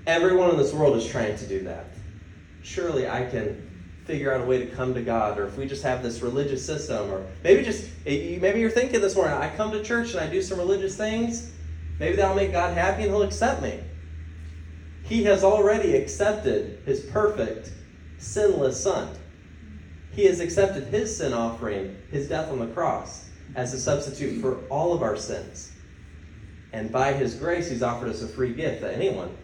Everyone 0.05 0.49
in 0.49 0.57
this 0.57 0.73
world 0.73 0.97
is 0.97 1.05
trying 1.05 1.37
to 1.37 1.47
do 1.47 1.63
that. 1.65 1.85
Surely 2.63 3.07
I 3.07 3.25
can 3.25 3.63
figure 4.05 4.33
out 4.33 4.41
a 4.41 4.45
way 4.45 4.57
to 4.57 4.65
come 4.65 4.93
to 4.93 5.01
God, 5.01 5.37
or 5.37 5.45
if 5.47 5.57
we 5.57 5.67
just 5.67 5.83
have 5.83 6.01
this 6.01 6.21
religious 6.21 6.65
system, 6.65 7.11
or 7.11 7.27
maybe 7.43 7.63
just 7.63 7.89
maybe 8.05 8.59
you're 8.59 8.71
thinking 8.71 9.01
this 9.01 9.15
morning, 9.15 9.35
I 9.35 9.53
come 9.55 9.71
to 9.71 9.83
church 9.83 10.11
and 10.11 10.19
I 10.21 10.27
do 10.27 10.41
some 10.41 10.57
religious 10.57 10.95
things, 10.95 11.51
maybe 11.99 12.15
that'll 12.15 12.35
make 12.35 12.53
God 12.53 12.73
happy 12.73 13.03
and 13.03 13.11
He'll 13.11 13.23
accept 13.23 13.61
me. 13.61 13.81
He 15.07 15.23
has 15.23 15.43
already 15.43 15.95
accepted 15.95 16.79
His 16.85 16.99
perfect, 16.99 17.71
sinless 18.17 18.83
Son. 18.83 19.15
He 20.11 20.25
has 20.25 20.39
accepted 20.39 20.85
His 20.85 21.15
sin 21.15 21.33
offering, 21.33 21.95
His 22.11 22.27
death 22.27 22.51
on 22.51 22.59
the 22.59 22.67
cross, 22.67 23.29
as 23.55 23.73
a 23.73 23.79
substitute 23.79 24.41
for 24.41 24.57
all 24.69 24.93
of 24.93 25.01
our 25.01 25.15
sins. 25.15 25.71
And 26.73 26.91
by 26.91 27.13
His 27.13 27.35
grace, 27.35 27.69
He's 27.69 27.83
offered 27.83 28.09
us 28.09 28.21
a 28.21 28.27
free 28.27 28.53
gift 28.53 28.81
that 28.81 28.95
anyone 28.95 29.35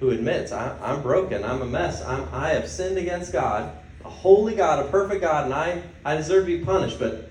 who 0.00 0.10
admits, 0.10 0.50
I, 0.50 0.76
am 0.92 1.02
broken, 1.02 1.44
I'm 1.44 1.62
a 1.62 1.66
mess, 1.66 2.04
I'm, 2.04 2.28
I 2.32 2.50
have 2.50 2.68
sinned 2.68 2.98
against 2.98 3.32
God, 3.32 3.78
a 4.04 4.10
holy 4.10 4.56
God, 4.56 4.84
a 4.84 4.88
perfect 4.90 5.20
God, 5.20 5.44
and 5.44 5.54
I, 5.54 5.82
I 6.04 6.16
deserve 6.16 6.46
to 6.46 6.58
be 6.58 6.64
punished, 6.64 6.98
but 6.98 7.30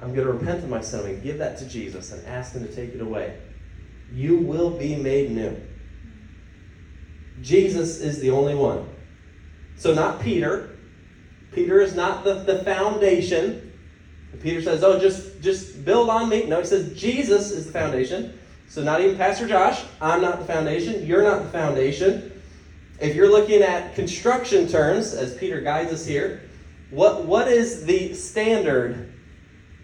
I'm 0.00 0.12
going 0.12 0.26
to 0.26 0.32
repent 0.32 0.64
of 0.64 0.70
my 0.70 0.80
sin. 0.80 1.04
To 1.04 1.14
give 1.22 1.38
that 1.38 1.58
to 1.58 1.68
Jesus 1.68 2.12
and 2.12 2.26
ask 2.26 2.52
Him 2.52 2.66
to 2.66 2.74
take 2.74 2.94
it 2.94 3.00
away. 3.00 3.38
You 4.12 4.38
will 4.38 4.70
be 4.70 4.96
made 4.96 5.30
new. 5.30 5.56
Jesus 7.42 8.00
is 8.00 8.20
the 8.20 8.30
only 8.30 8.54
one. 8.54 8.88
So, 9.76 9.94
not 9.94 10.20
Peter. 10.20 10.76
Peter 11.52 11.80
is 11.80 11.94
not 11.94 12.24
the, 12.24 12.34
the 12.34 12.64
foundation. 12.64 13.72
Peter 14.40 14.60
says, 14.60 14.82
Oh, 14.82 14.98
just, 14.98 15.40
just 15.40 15.84
build 15.84 16.10
on 16.10 16.28
me. 16.28 16.46
No, 16.46 16.60
he 16.60 16.66
says, 16.66 16.98
Jesus 16.98 17.50
is 17.50 17.66
the 17.66 17.72
foundation. 17.72 18.38
So, 18.68 18.82
not 18.82 19.00
even 19.00 19.16
Pastor 19.16 19.48
Josh. 19.48 19.84
I'm 20.00 20.20
not 20.20 20.40
the 20.40 20.44
foundation. 20.44 21.06
You're 21.06 21.22
not 21.22 21.44
the 21.44 21.48
foundation. 21.50 22.42
If 23.00 23.14
you're 23.14 23.30
looking 23.30 23.62
at 23.62 23.94
construction 23.94 24.68
terms, 24.68 25.14
as 25.14 25.36
Peter 25.36 25.60
guides 25.60 25.92
us 25.92 26.04
here, 26.04 26.42
what, 26.90 27.24
what 27.24 27.48
is 27.48 27.84
the 27.84 28.14
standard 28.14 29.12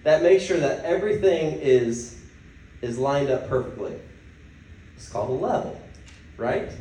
that 0.03 0.23
makes 0.23 0.43
sure 0.45 0.59
that 0.59 0.85
everything 0.85 1.61
is, 1.61 2.19
is 2.83 2.99
lined 2.99 3.31
up 3.31 3.49
perfectly? 3.49 3.97
It's 4.97 5.09
called 5.09 5.31
a 5.31 5.33
level, 5.33 5.81
right? 6.37 6.73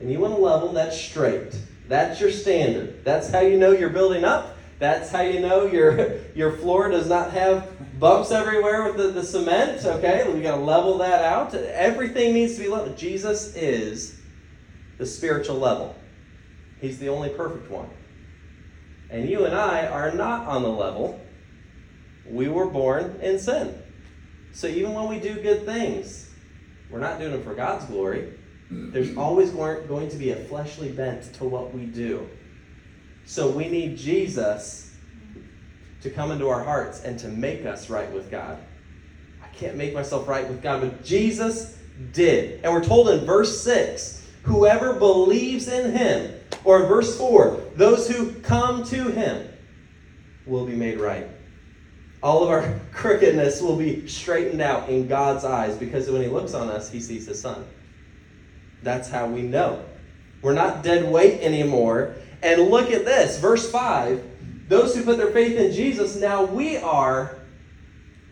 And 0.00 0.10
you 0.10 0.20
want 0.20 0.34
a 0.34 0.36
level 0.36 0.72
that's 0.72 0.98
straight. 0.98 1.56
That's 1.88 2.20
your 2.20 2.30
standard. 2.30 3.04
That's 3.04 3.30
how 3.30 3.40
you 3.40 3.58
know 3.58 3.72
you're 3.72 3.90
building 3.90 4.24
up. 4.24 4.56
That's 4.78 5.10
how 5.10 5.22
you 5.22 5.40
know 5.40 5.66
your, 5.66 6.18
your 6.34 6.52
floor 6.52 6.88
does 6.88 7.08
not 7.08 7.32
have 7.32 7.68
bumps 7.98 8.30
everywhere 8.30 8.84
with 8.84 8.96
the, 8.96 9.08
the 9.08 9.24
cement. 9.24 9.84
Okay, 9.84 10.30
we 10.32 10.40
got 10.40 10.56
to 10.56 10.62
level 10.62 10.98
that 10.98 11.24
out. 11.24 11.54
Everything 11.54 12.34
needs 12.34 12.54
to 12.54 12.60
be 12.60 12.68
level. 12.68 12.94
Jesus 12.94 13.56
is 13.56 14.20
the 14.98 15.06
spiritual 15.06 15.58
level. 15.58 15.96
He's 16.80 16.98
the 16.98 17.08
only 17.08 17.30
perfect 17.30 17.70
one. 17.70 17.90
And 19.10 19.28
you 19.28 19.46
and 19.46 19.54
I 19.54 19.86
are 19.86 20.12
not 20.12 20.46
on 20.46 20.62
the 20.62 20.68
level. 20.68 21.20
We 22.26 22.48
were 22.48 22.66
born 22.66 23.18
in 23.22 23.38
sin. 23.38 23.82
So 24.52 24.66
even 24.66 24.92
when 24.92 25.08
we 25.08 25.18
do 25.18 25.40
good 25.40 25.64
things, 25.64 26.30
we're 26.90 27.00
not 27.00 27.18
doing 27.18 27.32
them 27.32 27.42
for 27.42 27.54
God's 27.54 27.86
glory. 27.86 28.37
Mm-hmm. 28.72 28.92
There's 28.92 29.16
always 29.16 29.50
going 29.50 30.08
to 30.10 30.16
be 30.16 30.30
a 30.30 30.36
fleshly 30.36 30.90
bent 30.90 31.34
to 31.34 31.44
what 31.44 31.72
we 31.74 31.86
do. 31.86 32.28
So 33.24 33.50
we 33.50 33.68
need 33.68 33.96
Jesus 33.96 34.96
to 36.02 36.10
come 36.10 36.30
into 36.30 36.48
our 36.48 36.62
hearts 36.62 37.02
and 37.02 37.18
to 37.20 37.28
make 37.28 37.64
us 37.64 37.90
right 37.90 38.10
with 38.12 38.30
God. 38.30 38.58
I 39.42 39.48
can't 39.48 39.76
make 39.76 39.94
myself 39.94 40.28
right 40.28 40.48
with 40.48 40.62
God, 40.62 40.82
but 40.82 41.04
Jesus 41.04 41.78
did. 42.12 42.60
And 42.62 42.72
we're 42.72 42.84
told 42.84 43.08
in 43.08 43.24
verse 43.24 43.60
6 43.62 44.26
whoever 44.42 44.94
believes 44.94 45.68
in 45.68 45.92
him, 45.92 46.34
or 46.64 46.82
in 46.82 46.88
verse 46.88 47.18
4, 47.18 47.60
those 47.74 48.08
who 48.08 48.32
come 48.40 48.82
to 48.84 49.10
him 49.10 49.48
will 50.46 50.64
be 50.64 50.74
made 50.74 50.98
right. 50.98 51.26
All 52.22 52.42
of 52.42 52.48
our 52.48 52.80
crookedness 52.92 53.60
will 53.60 53.76
be 53.76 54.06
straightened 54.06 54.62
out 54.62 54.88
in 54.88 55.06
God's 55.06 55.44
eyes 55.44 55.76
because 55.76 56.10
when 56.10 56.22
he 56.22 56.28
looks 56.28 56.54
on 56.54 56.68
us, 56.68 56.90
he 56.90 57.00
sees 57.00 57.26
his 57.26 57.40
son. 57.40 57.66
That's 58.82 59.08
how 59.08 59.26
we 59.26 59.42
know. 59.42 59.84
We're 60.42 60.54
not 60.54 60.82
dead 60.82 61.10
weight 61.10 61.40
anymore. 61.40 62.14
And 62.42 62.62
look 62.62 62.90
at 62.90 63.04
this, 63.04 63.38
verse 63.38 63.70
5. 63.70 64.24
Those 64.68 64.94
who 64.94 65.02
put 65.02 65.16
their 65.16 65.30
faith 65.30 65.56
in 65.56 65.72
Jesus, 65.72 66.16
now 66.16 66.44
we 66.44 66.76
are, 66.76 67.38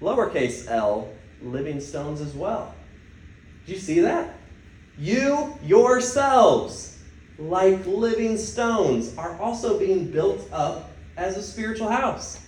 lowercase 0.00 0.70
l, 0.70 1.12
living 1.42 1.80
stones 1.80 2.20
as 2.20 2.34
well. 2.34 2.74
Do 3.66 3.72
you 3.72 3.78
see 3.78 4.00
that? 4.00 4.34
You 4.98 5.58
yourselves, 5.62 6.98
like 7.38 7.84
living 7.86 8.36
stones, 8.36 9.16
are 9.16 9.38
also 9.40 9.78
being 9.78 10.10
built 10.10 10.48
up 10.52 10.90
as 11.16 11.36
a 11.36 11.42
spiritual 11.42 11.88
house. 11.88 12.46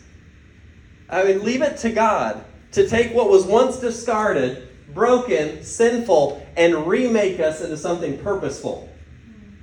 I 1.08 1.24
mean, 1.24 1.42
leave 1.42 1.62
it 1.62 1.78
to 1.78 1.90
God 1.90 2.44
to 2.72 2.86
take 2.86 3.12
what 3.14 3.30
was 3.30 3.46
once 3.46 3.78
discarded 3.78 4.67
broken, 4.94 5.62
sinful, 5.62 6.46
and 6.56 6.86
remake 6.86 7.40
us 7.40 7.60
into 7.60 7.76
something 7.76 8.18
purposeful. 8.18 8.88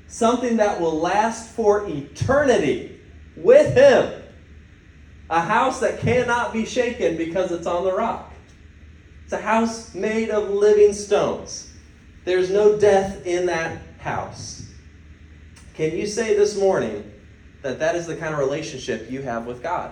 Something 0.08 0.58
that 0.58 0.80
will 0.80 1.00
last 1.00 1.50
for 1.50 1.88
eternity 1.88 3.00
with 3.36 3.76
Him. 3.76 4.22
A 5.30 5.42
house 5.42 5.80
that 5.80 6.00
cannot 6.00 6.54
be 6.54 6.66
shaken 6.66 7.18
because 7.18 7.52
it's 7.52 7.68
on 7.68 7.84
the 7.84 7.94
rock. 7.94 8.32
It's 9.24 9.34
a 9.34 9.42
house 9.42 9.96
made 9.96 10.30
of 10.30 10.50
living 10.52 10.94
stones. 10.94 11.74
There's 12.26 12.52
no 12.52 12.78
death 12.78 13.26
in 13.26 13.48
that 13.48 13.80
house. 13.98 14.72
Can 15.74 15.98
you 15.98 16.06
say 16.06 16.36
this 16.36 16.58
morning 16.58 17.12
that 17.64 17.80
that 17.80 17.96
is 17.96 18.06
the 18.06 18.16
kind 18.16 18.34
of 18.34 18.40
relationship 18.40 19.10
you 19.10 19.24
have 19.24 19.46
with 19.48 19.64
God? 19.64 19.92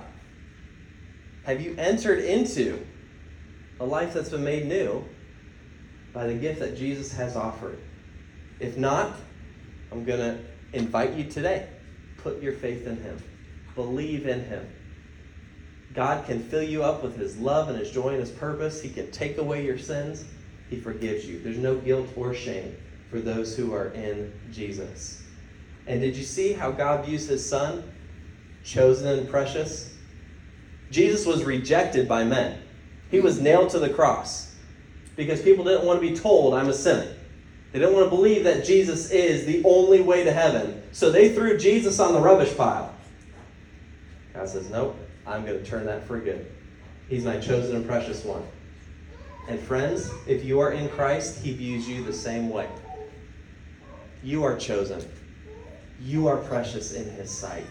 Have 1.45 1.61
you 1.61 1.75
entered 1.77 2.19
into 2.19 2.85
a 3.79 3.85
life 3.85 4.13
that's 4.13 4.29
been 4.29 4.43
made 4.43 4.67
new 4.67 5.03
by 6.13 6.27
the 6.27 6.33
gift 6.35 6.59
that 6.59 6.77
Jesus 6.77 7.11
has 7.13 7.35
offered. 7.35 7.79
If 8.59 8.77
not, 8.77 9.17
I'm 9.91 10.05
going 10.05 10.19
to 10.19 10.39
invite 10.71 11.13
you 11.13 11.25
today. 11.25 11.67
Put 12.17 12.41
your 12.41 12.53
faith 12.53 12.87
in 12.87 12.97
Him, 12.97 13.21
believe 13.75 14.27
in 14.27 14.45
Him. 14.45 14.65
God 15.93 16.25
can 16.25 16.41
fill 16.41 16.63
you 16.63 16.83
up 16.83 17.03
with 17.03 17.17
His 17.17 17.37
love 17.37 17.69
and 17.69 17.77
His 17.77 17.91
joy 17.91 18.09
and 18.09 18.19
His 18.19 18.31
purpose. 18.31 18.81
He 18.81 18.89
can 18.89 19.11
take 19.11 19.37
away 19.37 19.65
your 19.65 19.77
sins. 19.77 20.23
He 20.69 20.79
forgives 20.79 21.25
you. 21.25 21.39
There's 21.39 21.57
no 21.57 21.75
guilt 21.75 22.07
or 22.15 22.33
shame 22.33 22.77
for 23.09 23.19
those 23.19 23.57
who 23.57 23.73
are 23.73 23.89
in 23.89 24.31
Jesus. 24.51 25.21
And 25.85 25.99
did 25.99 26.15
you 26.15 26.23
see 26.23 26.53
how 26.53 26.71
God 26.71 27.05
views 27.05 27.27
His 27.27 27.47
Son? 27.47 27.91
Chosen 28.63 29.19
and 29.19 29.29
precious. 29.29 29.93
Jesus 30.89 31.25
was 31.25 31.43
rejected 31.43 32.07
by 32.07 32.23
men, 32.23 32.61
He 33.11 33.19
was 33.19 33.41
nailed 33.41 33.71
to 33.71 33.79
the 33.79 33.89
cross 33.89 34.52
because 35.15 35.41
people 35.41 35.63
didn't 35.63 35.85
want 35.85 36.01
to 36.01 36.07
be 36.07 36.15
told 36.15 36.53
I'm 36.53 36.69
a 36.69 36.73
sinner. 36.73 37.13
They 37.71 37.79
didn't 37.79 37.93
want 37.95 38.05
to 38.05 38.09
believe 38.09 38.43
that 38.43 38.65
Jesus 38.65 39.09
is 39.09 39.45
the 39.45 39.63
only 39.65 40.01
way 40.01 40.23
to 40.23 40.31
heaven. 40.31 40.83
So 40.91 41.09
they 41.09 41.33
threw 41.33 41.57
Jesus 41.57 41.99
on 41.99 42.13
the 42.13 42.19
rubbish 42.19 42.55
pile. 42.55 42.95
God 44.33 44.47
says, 44.47 44.69
Nope, 44.69 44.97
I'm 45.25 45.45
going 45.45 45.57
to 45.57 45.65
turn 45.65 45.85
that 45.87 46.07
for 46.07 46.19
good. 46.19 46.51
He's 47.07 47.25
my 47.25 47.39
chosen 47.39 47.75
and 47.75 47.85
precious 47.85 48.23
one. 48.23 48.43
And 49.49 49.59
friends, 49.59 50.09
if 50.27 50.45
you 50.45 50.59
are 50.59 50.71
in 50.71 50.87
Christ, 50.89 51.43
He 51.43 51.53
views 51.53 51.87
you 51.87 52.03
the 52.03 52.13
same 52.13 52.49
way. 52.49 52.69
You 54.21 54.43
are 54.43 54.55
chosen, 54.55 55.03
you 55.99 56.27
are 56.27 56.37
precious 56.37 56.93
in 56.93 57.09
His 57.09 57.29
sight. 57.29 57.65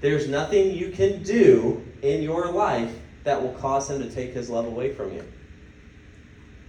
There's 0.00 0.28
nothing 0.28 0.72
you 0.72 0.90
can 0.90 1.22
do 1.22 1.84
in 2.00 2.22
your 2.22 2.50
life 2.50 2.94
that 3.24 3.42
will 3.42 3.52
cause 3.54 3.90
Him 3.90 4.00
to 4.00 4.10
take 4.10 4.32
His 4.32 4.48
love 4.48 4.66
away 4.66 4.94
from 4.94 5.12
you 5.12 5.24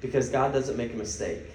because 0.01 0.29
God 0.29 0.51
doesn't 0.51 0.75
make 0.75 0.93
a 0.93 0.97
mistake. 0.97 1.45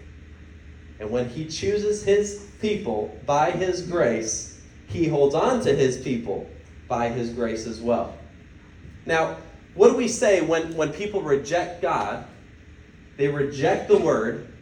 And 1.00 1.10
when 1.10 1.28
He 1.28 1.46
chooses 1.46 2.02
His 2.02 2.48
people 2.60 3.18
by 3.26 3.50
His 3.50 3.82
grace, 3.82 4.60
He 4.86 5.08
holds 5.08 5.34
on 5.34 5.60
to 5.62 5.74
His 5.74 5.98
people 5.98 6.48
by 6.88 7.08
His 7.08 7.30
grace 7.30 7.66
as 7.66 7.80
well. 7.80 8.16
Now, 9.04 9.36
what 9.74 9.90
do 9.90 9.96
we 9.96 10.08
say 10.08 10.40
when, 10.40 10.74
when 10.74 10.92
people 10.92 11.20
reject 11.20 11.82
God? 11.82 12.24
They 13.18 13.28
reject 13.28 13.88
the 13.88 13.98
Word 13.98 14.52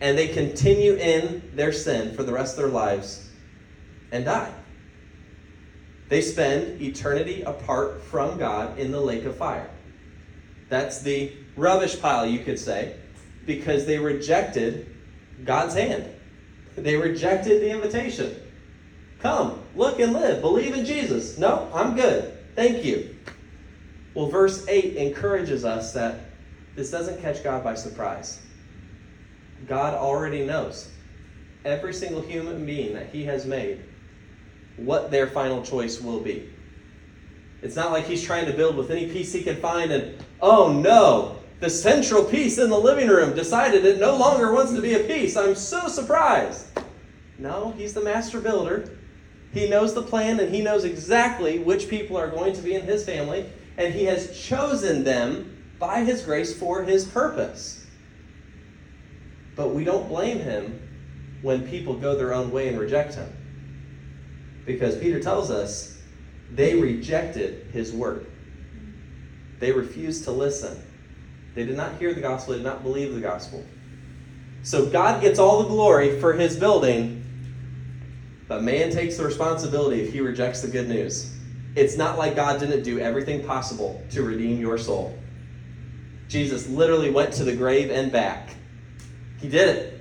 and 0.00 0.16
they 0.16 0.28
continue 0.28 0.94
in 0.94 1.42
their 1.54 1.72
sin 1.72 2.14
for 2.14 2.22
the 2.22 2.32
rest 2.32 2.56
of 2.56 2.62
their 2.62 2.72
lives 2.72 3.28
and 4.10 4.24
die. 4.24 4.52
They 6.08 6.22
spend 6.22 6.80
eternity 6.80 7.42
apart 7.42 8.02
from 8.04 8.38
God 8.38 8.78
in 8.78 8.90
the 8.90 9.00
lake 9.00 9.24
of 9.24 9.36
fire. 9.36 9.68
That's 10.68 11.02
the 11.02 11.32
rubbish 11.56 12.00
pile, 12.00 12.26
you 12.26 12.40
could 12.40 12.58
say 12.58 12.96
because 13.48 13.86
they 13.86 13.98
rejected 13.98 14.94
God's 15.44 15.74
hand. 15.74 16.04
They 16.76 16.96
rejected 16.96 17.62
the 17.62 17.70
invitation. 17.70 18.36
Come, 19.20 19.64
look 19.74 19.98
and 19.98 20.12
live. 20.12 20.42
Believe 20.42 20.74
in 20.74 20.84
Jesus. 20.84 21.38
No, 21.38 21.68
I'm 21.74 21.96
good. 21.96 22.38
Thank 22.54 22.84
you. 22.84 23.16
Well, 24.14 24.28
verse 24.28 24.68
8 24.68 24.96
encourages 24.96 25.64
us 25.64 25.94
that 25.94 26.20
this 26.76 26.90
doesn't 26.90 27.22
catch 27.22 27.42
God 27.42 27.64
by 27.64 27.74
surprise. 27.74 28.40
God 29.66 29.94
already 29.94 30.44
knows 30.44 30.90
every 31.64 31.94
single 31.94 32.20
human 32.20 32.66
being 32.66 32.92
that 32.92 33.08
He 33.08 33.24
has 33.24 33.46
made 33.46 33.82
what 34.76 35.10
their 35.10 35.26
final 35.26 35.62
choice 35.62 36.00
will 36.00 36.20
be. 36.20 36.52
It's 37.62 37.74
not 37.76 37.92
like 37.92 38.04
He's 38.04 38.22
trying 38.22 38.44
to 38.46 38.52
build 38.52 38.76
with 38.76 38.90
any 38.90 39.08
piece 39.08 39.32
He 39.32 39.42
can 39.42 39.56
find 39.56 39.90
and, 39.90 40.22
oh 40.42 40.70
no, 40.70 41.38
the 41.60 41.70
central 41.70 42.24
piece 42.24 42.58
in 42.58 42.70
the 42.70 42.78
living 42.78 43.08
room 43.08 43.34
decided 43.34 43.84
it 43.84 43.98
no 43.98 44.16
longer 44.16 44.52
wants 44.52 44.72
to 44.72 44.80
be 44.80 44.94
a 44.94 45.00
piece. 45.00 45.36
I'm 45.36 45.54
so 45.54 45.88
surprised. 45.88 46.66
No, 47.38 47.72
He's 47.76 47.94
the 47.94 48.02
master 48.02 48.40
builder. 48.40 48.96
He 49.52 49.68
knows 49.68 49.94
the 49.94 50.02
plan 50.02 50.38
and 50.40 50.54
He 50.54 50.62
knows 50.62 50.84
exactly 50.84 51.58
which 51.58 51.88
people 51.88 52.16
are 52.16 52.28
going 52.28 52.52
to 52.54 52.62
be 52.62 52.74
in 52.74 52.82
His 52.82 53.04
family, 53.04 53.46
and 53.76 53.92
He 53.92 54.04
has 54.04 54.38
chosen 54.38 55.02
them 55.02 55.56
by 55.78 56.04
His 56.04 56.22
grace 56.22 56.56
for 56.56 56.84
His 56.84 57.04
purpose. 57.04 57.86
But 59.56 59.74
we 59.74 59.82
don't 59.82 60.08
blame 60.08 60.38
Him 60.38 60.80
when 61.42 61.66
people 61.66 61.94
go 61.94 62.16
their 62.16 62.34
own 62.34 62.52
way 62.52 62.68
and 62.68 62.78
reject 62.78 63.14
Him. 63.14 63.32
Because 64.64 64.96
Peter 64.98 65.18
tells 65.18 65.50
us 65.50 66.00
they 66.52 66.74
rejected 66.74 67.66
His 67.72 67.92
word, 67.92 68.26
they 69.58 69.72
refused 69.72 70.22
to 70.24 70.30
listen. 70.30 70.84
They 71.58 71.66
did 71.66 71.76
not 71.76 71.96
hear 71.98 72.14
the 72.14 72.20
gospel, 72.20 72.52
they 72.52 72.60
did 72.60 72.66
not 72.66 72.84
believe 72.84 73.16
the 73.16 73.20
gospel. 73.20 73.66
So 74.62 74.86
God 74.86 75.20
gets 75.20 75.40
all 75.40 75.60
the 75.60 75.68
glory 75.68 76.20
for 76.20 76.32
His 76.32 76.54
building, 76.54 77.24
but 78.46 78.62
man 78.62 78.92
takes 78.92 79.16
the 79.16 79.24
responsibility 79.24 80.00
if 80.02 80.12
he 80.12 80.20
rejects 80.20 80.62
the 80.62 80.68
good 80.68 80.88
news. 80.88 81.36
It's 81.74 81.96
not 81.96 82.16
like 82.16 82.36
God 82.36 82.60
didn't 82.60 82.84
do 82.84 83.00
everything 83.00 83.44
possible 83.44 84.00
to 84.12 84.22
redeem 84.22 84.60
your 84.60 84.78
soul. 84.78 85.18
Jesus 86.28 86.68
literally 86.68 87.10
went 87.10 87.32
to 87.32 87.42
the 87.42 87.56
grave 87.56 87.90
and 87.90 88.12
back. 88.12 88.50
He 89.40 89.48
did 89.48 89.68
it. 89.68 90.00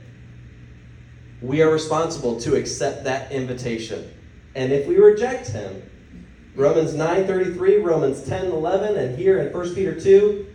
We 1.42 1.64
are 1.64 1.72
responsible 1.72 2.40
to 2.42 2.54
accept 2.54 3.06
that 3.06 3.32
invitation. 3.32 4.14
And 4.54 4.72
if 4.72 4.86
we 4.86 4.98
reject 4.98 5.48
him, 5.48 5.82
Romans 6.56 6.94
9:33, 6.94 7.78
Romans 7.84 8.22
10:11, 8.22 8.96
and 8.96 9.18
here 9.18 9.40
in 9.40 9.52
1 9.52 9.74
Peter 9.74 10.00
2, 10.00 10.46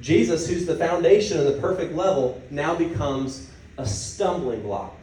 Jesus, 0.00 0.48
who's 0.48 0.66
the 0.66 0.76
foundation 0.76 1.38
and 1.38 1.46
the 1.46 1.60
perfect 1.60 1.94
level, 1.94 2.40
now 2.50 2.74
becomes 2.74 3.50
a 3.78 3.86
stumbling 3.86 4.62
block. 4.62 4.96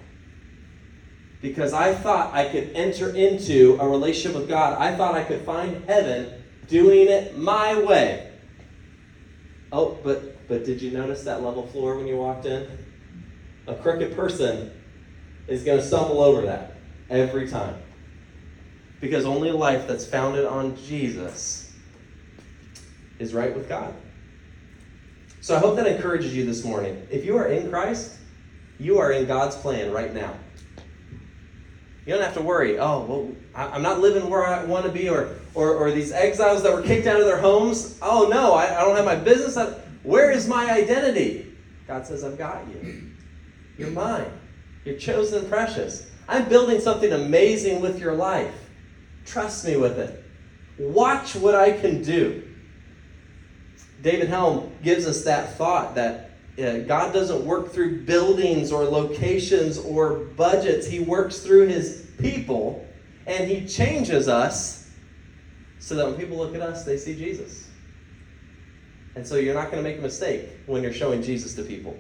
Because 1.42 1.74
I 1.74 1.94
thought 1.94 2.34
I 2.34 2.50
could 2.50 2.72
enter 2.74 3.16
into 3.16 3.78
a 3.80 3.88
relationship 3.88 4.40
with 4.40 4.50
God. 4.50 4.78
I 4.80 4.96
thought 4.96 5.14
I 5.14 5.24
could 5.24 5.42
find 5.42 5.86
heaven 5.86 6.44
doing 6.68 7.08
it 7.08 7.38
my 7.38 7.80
way. 7.80 8.32
Oh, 9.72 9.98
but 10.04 10.48
but 10.48 10.64
did 10.64 10.82
you 10.82 10.92
notice 10.92 11.24
that 11.24 11.44
level 11.44 11.68
floor 11.68 11.98
when 11.98 12.08
you 12.08 12.16
walked 12.16 12.46
in? 12.46 12.68
A 13.68 13.76
crooked 13.76 14.16
person 14.16 14.72
is 15.48 15.64
going 15.64 15.80
to 15.80 15.86
stumble 15.86 16.22
over 16.22 16.44
that 16.44 16.74
every 17.10 17.50
time. 17.50 17.76
Because 19.02 19.26
only 19.26 19.52
life 19.52 19.88
that's 19.88 20.06
founded 20.06 20.46
on 20.46 20.76
Jesus 20.78 21.72
is 23.20 23.34
right 23.34 23.54
with 23.54 23.68
God. 23.68 23.94
So 25.42 25.56
I 25.56 25.60
hope 25.60 25.76
that 25.78 25.88
encourages 25.88 26.36
you 26.36 26.46
this 26.46 26.64
morning. 26.64 27.08
If 27.12 27.24
you 27.24 27.38
are 27.38 27.48
in 27.48 27.70
Christ, 27.70 28.18
you 28.80 29.00
are 29.00 29.12
in 29.12 29.26
God's 29.26 29.56
plan 29.56 29.92
right 29.92 30.14
now. 30.14 30.34
You 32.06 32.14
don't 32.14 32.24
have 32.24 32.36
to 32.36 32.42
worry, 32.42 32.80
oh, 32.80 33.06
well, 33.06 33.32
I'm 33.54 33.82
not 33.82 34.00
living 34.00 34.30
where 34.30 34.46
I 34.46 34.64
want 34.64 34.86
to 34.86 34.92
be, 34.92 35.10
or, 35.10 35.36
or, 35.54 35.76
or 35.76 35.92
these 35.92 36.14
exiles 36.14 36.64
that 36.64 36.74
were 36.74 36.82
kicked 36.82 37.06
out 37.06 37.20
of 37.20 37.26
their 37.26 37.40
homes. 37.40 37.98
Oh, 38.02 38.30
no, 38.30 38.54
I, 38.54 38.80
I 38.80 38.86
don't 38.86 38.96
have 38.96 39.06
my 39.06 39.16
business. 39.16 39.58
Where 40.04 40.32
is 40.32 40.48
my 40.48 40.72
identity? 40.72 41.54
God 41.86 42.08
says, 42.08 42.24
I've 42.24 42.38
got 42.38 42.66
you. 42.70 43.12
You're 43.78 43.92
mine. 43.92 44.32
You're 44.86 44.98
chosen 44.98 45.40
and 45.40 45.50
precious. 45.50 46.10
I'm 46.30 46.48
building 46.48 46.80
something 46.80 47.12
amazing 47.12 47.82
with 47.82 48.00
your 48.00 48.14
life. 48.14 48.56
Trust 49.26 49.66
me 49.66 49.76
with 49.76 50.00
it. 50.00 50.24
Watch 50.80 51.36
what 51.36 51.56
I 51.56 51.74
can 51.74 52.02
do. 52.02 52.47
David 54.08 54.30
Helm 54.30 54.72
gives 54.84 55.06
us 55.06 55.26
that 55.26 55.58
thought 55.58 55.96
that 55.96 56.32
uh, 56.58 56.78
God 56.88 57.12
doesn't 57.12 57.44
work 57.44 57.74
through 57.74 58.06
buildings 58.06 58.72
or 58.72 58.86
locations 58.86 59.78
or 59.78 60.20
budgets. 60.38 60.88
He 60.88 61.02
works 61.02 61.40
through 61.40 61.68
his 61.68 62.10
people 62.18 62.88
and 63.26 63.50
he 63.50 63.68
changes 63.68 64.30
us 64.30 64.90
so 65.80 65.94
that 65.96 66.06
when 66.06 66.16
people 66.16 66.38
look 66.38 66.56
at 66.56 66.62
us, 66.62 66.86
they 66.86 66.96
see 66.96 67.18
Jesus. 67.18 67.68
And 69.18 69.28
so 69.28 69.36
you're 69.36 69.54
not 69.54 69.72
going 69.72 69.84
to 69.84 69.90
make 69.90 70.00
a 70.00 70.02
mistake 70.02 70.52
when 70.68 70.84
you're 70.84 70.94
showing 70.94 71.22
Jesus 71.22 71.54
to 71.56 71.64
people. 71.64 72.00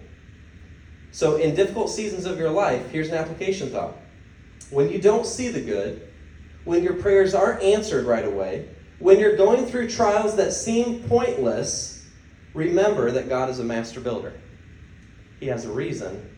So, 1.11 1.35
in 1.35 1.55
difficult 1.55 1.89
seasons 1.89 2.25
of 2.25 2.39
your 2.39 2.51
life, 2.51 2.89
here's 2.89 3.09
an 3.09 3.15
application 3.15 3.69
thought. 3.69 3.95
When 4.69 4.89
you 4.89 5.01
don't 5.01 5.25
see 5.25 5.49
the 5.49 5.61
good, 5.61 6.07
when 6.63 6.83
your 6.83 6.93
prayers 6.93 7.33
aren't 7.33 7.61
answered 7.61 8.05
right 8.05 8.25
away, 8.25 8.69
when 8.99 9.19
you're 9.19 9.35
going 9.35 9.65
through 9.65 9.89
trials 9.89 10.37
that 10.37 10.53
seem 10.53 11.03
pointless, 11.09 11.96
remember 12.53 13.11
that 13.11 13.29
God 13.29 13.49
is 13.49 13.59
a 13.59 13.63
master 13.63 13.99
builder. 13.99 14.33
He 15.39 15.47
has 15.47 15.65
a 15.65 15.71
reason 15.71 16.37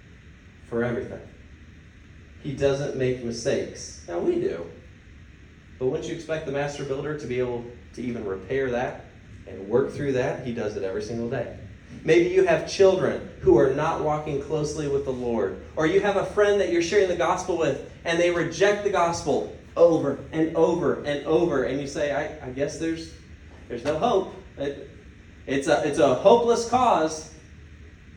for 0.69 0.83
everything. 0.83 1.21
He 2.41 2.53
doesn't 2.53 2.95
make 2.95 3.23
mistakes. 3.23 4.03
Now, 4.07 4.19
we 4.19 4.35
do. 4.35 4.65
But 5.77 5.87
wouldn't 5.87 6.09
you 6.09 6.15
expect 6.15 6.45
the 6.45 6.51
master 6.51 6.83
builder 6.83 7.17
to 7.17 7.27
be 7.27 7.39
able 7.39 7.65
to 7.93 8.01
even 8.01 8.25
repair 8.25 8.71
that 8.71 9.05
and 9.47 9.67
work 9.67 9.93
through 9.93 10.13
that? 10.13 10.45
He 10.45 10.53
does 10.53 10.75
it 10.75 10.83
every 10.83 11.01
single 11.01 11.29
day. 11.29 11.57
Maybe 12.03 12.29
you 12.29 12.45
have 12.45 12.69
children 12.69 13.29
who 13.41 13.57
are 13.57 13.73
not 13.73 14.03
walking 14.03 14.41
closely 14.41 14.87
with 14.87 15.05
the 15.05 15.11
Lord. 15.11 15.63
Or 15.75 15.87
you 15.87 16.01
have 16.01 16.17
a 16.17 16.25
friend 16.25 16.59
that 16.61 16.71
you're 16.71 16.81
sharing 16.81 17.09
the 17.09 17.15
gospel 17.15 17.57
with 17.57 17.91
and 18.05 18.19
they 18.19 18.31
reject 18.31 18.83
the 18.83 18.89
gospel 18.89 19.55
over 19.75 20.19
and 20.31 20.55
over 20.55 21.03
and 21.03 21.25
over. 21.25 21.63
And 21.63 21.79
you 21.79 21.87
say, 21.87 22.13
I, 22.13 22.47
I 22.47 22.49
guess 22.51 22.79
there's, 22.79 23.13
there's 23.67 23.83
no 23.83 23.97
hope. 23.97 24.35
It's, 25.49 25.67
a, 25.67 25.87
it's 25.87 25.99
a 25.99 26.15
hopeless 26.15 26.69
cause. 26.69 27.33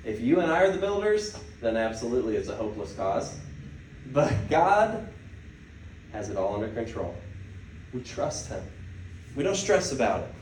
If 0.05 0.21
you 0.21 0.40
and 0.40 0.51
I 0.51 0.62
are 0.62 0.71
the 0.71 0.79
builders, 0.79 1.37
then 1.61 1.77
absolutely 1.77 2.37
it's 2.37 2.49
a 2.49 2.57
hopeless 2.57 2.92
cause. 2.95 3.38
But 4.12 4.33
God 4.51 5.09
has 6.12 6.29
it 6.29 6.37
all 6.37 6.55
under 6.55 6.68
control. 6.68 7.14
We 7.95 8.03
trust 8.03 8.49
Him. 8.49 8.62
We 9.35 9.42
don't 9.42 9.57
stress 9.57 9.92
about 9.92 10.25
it. 10.25 10.35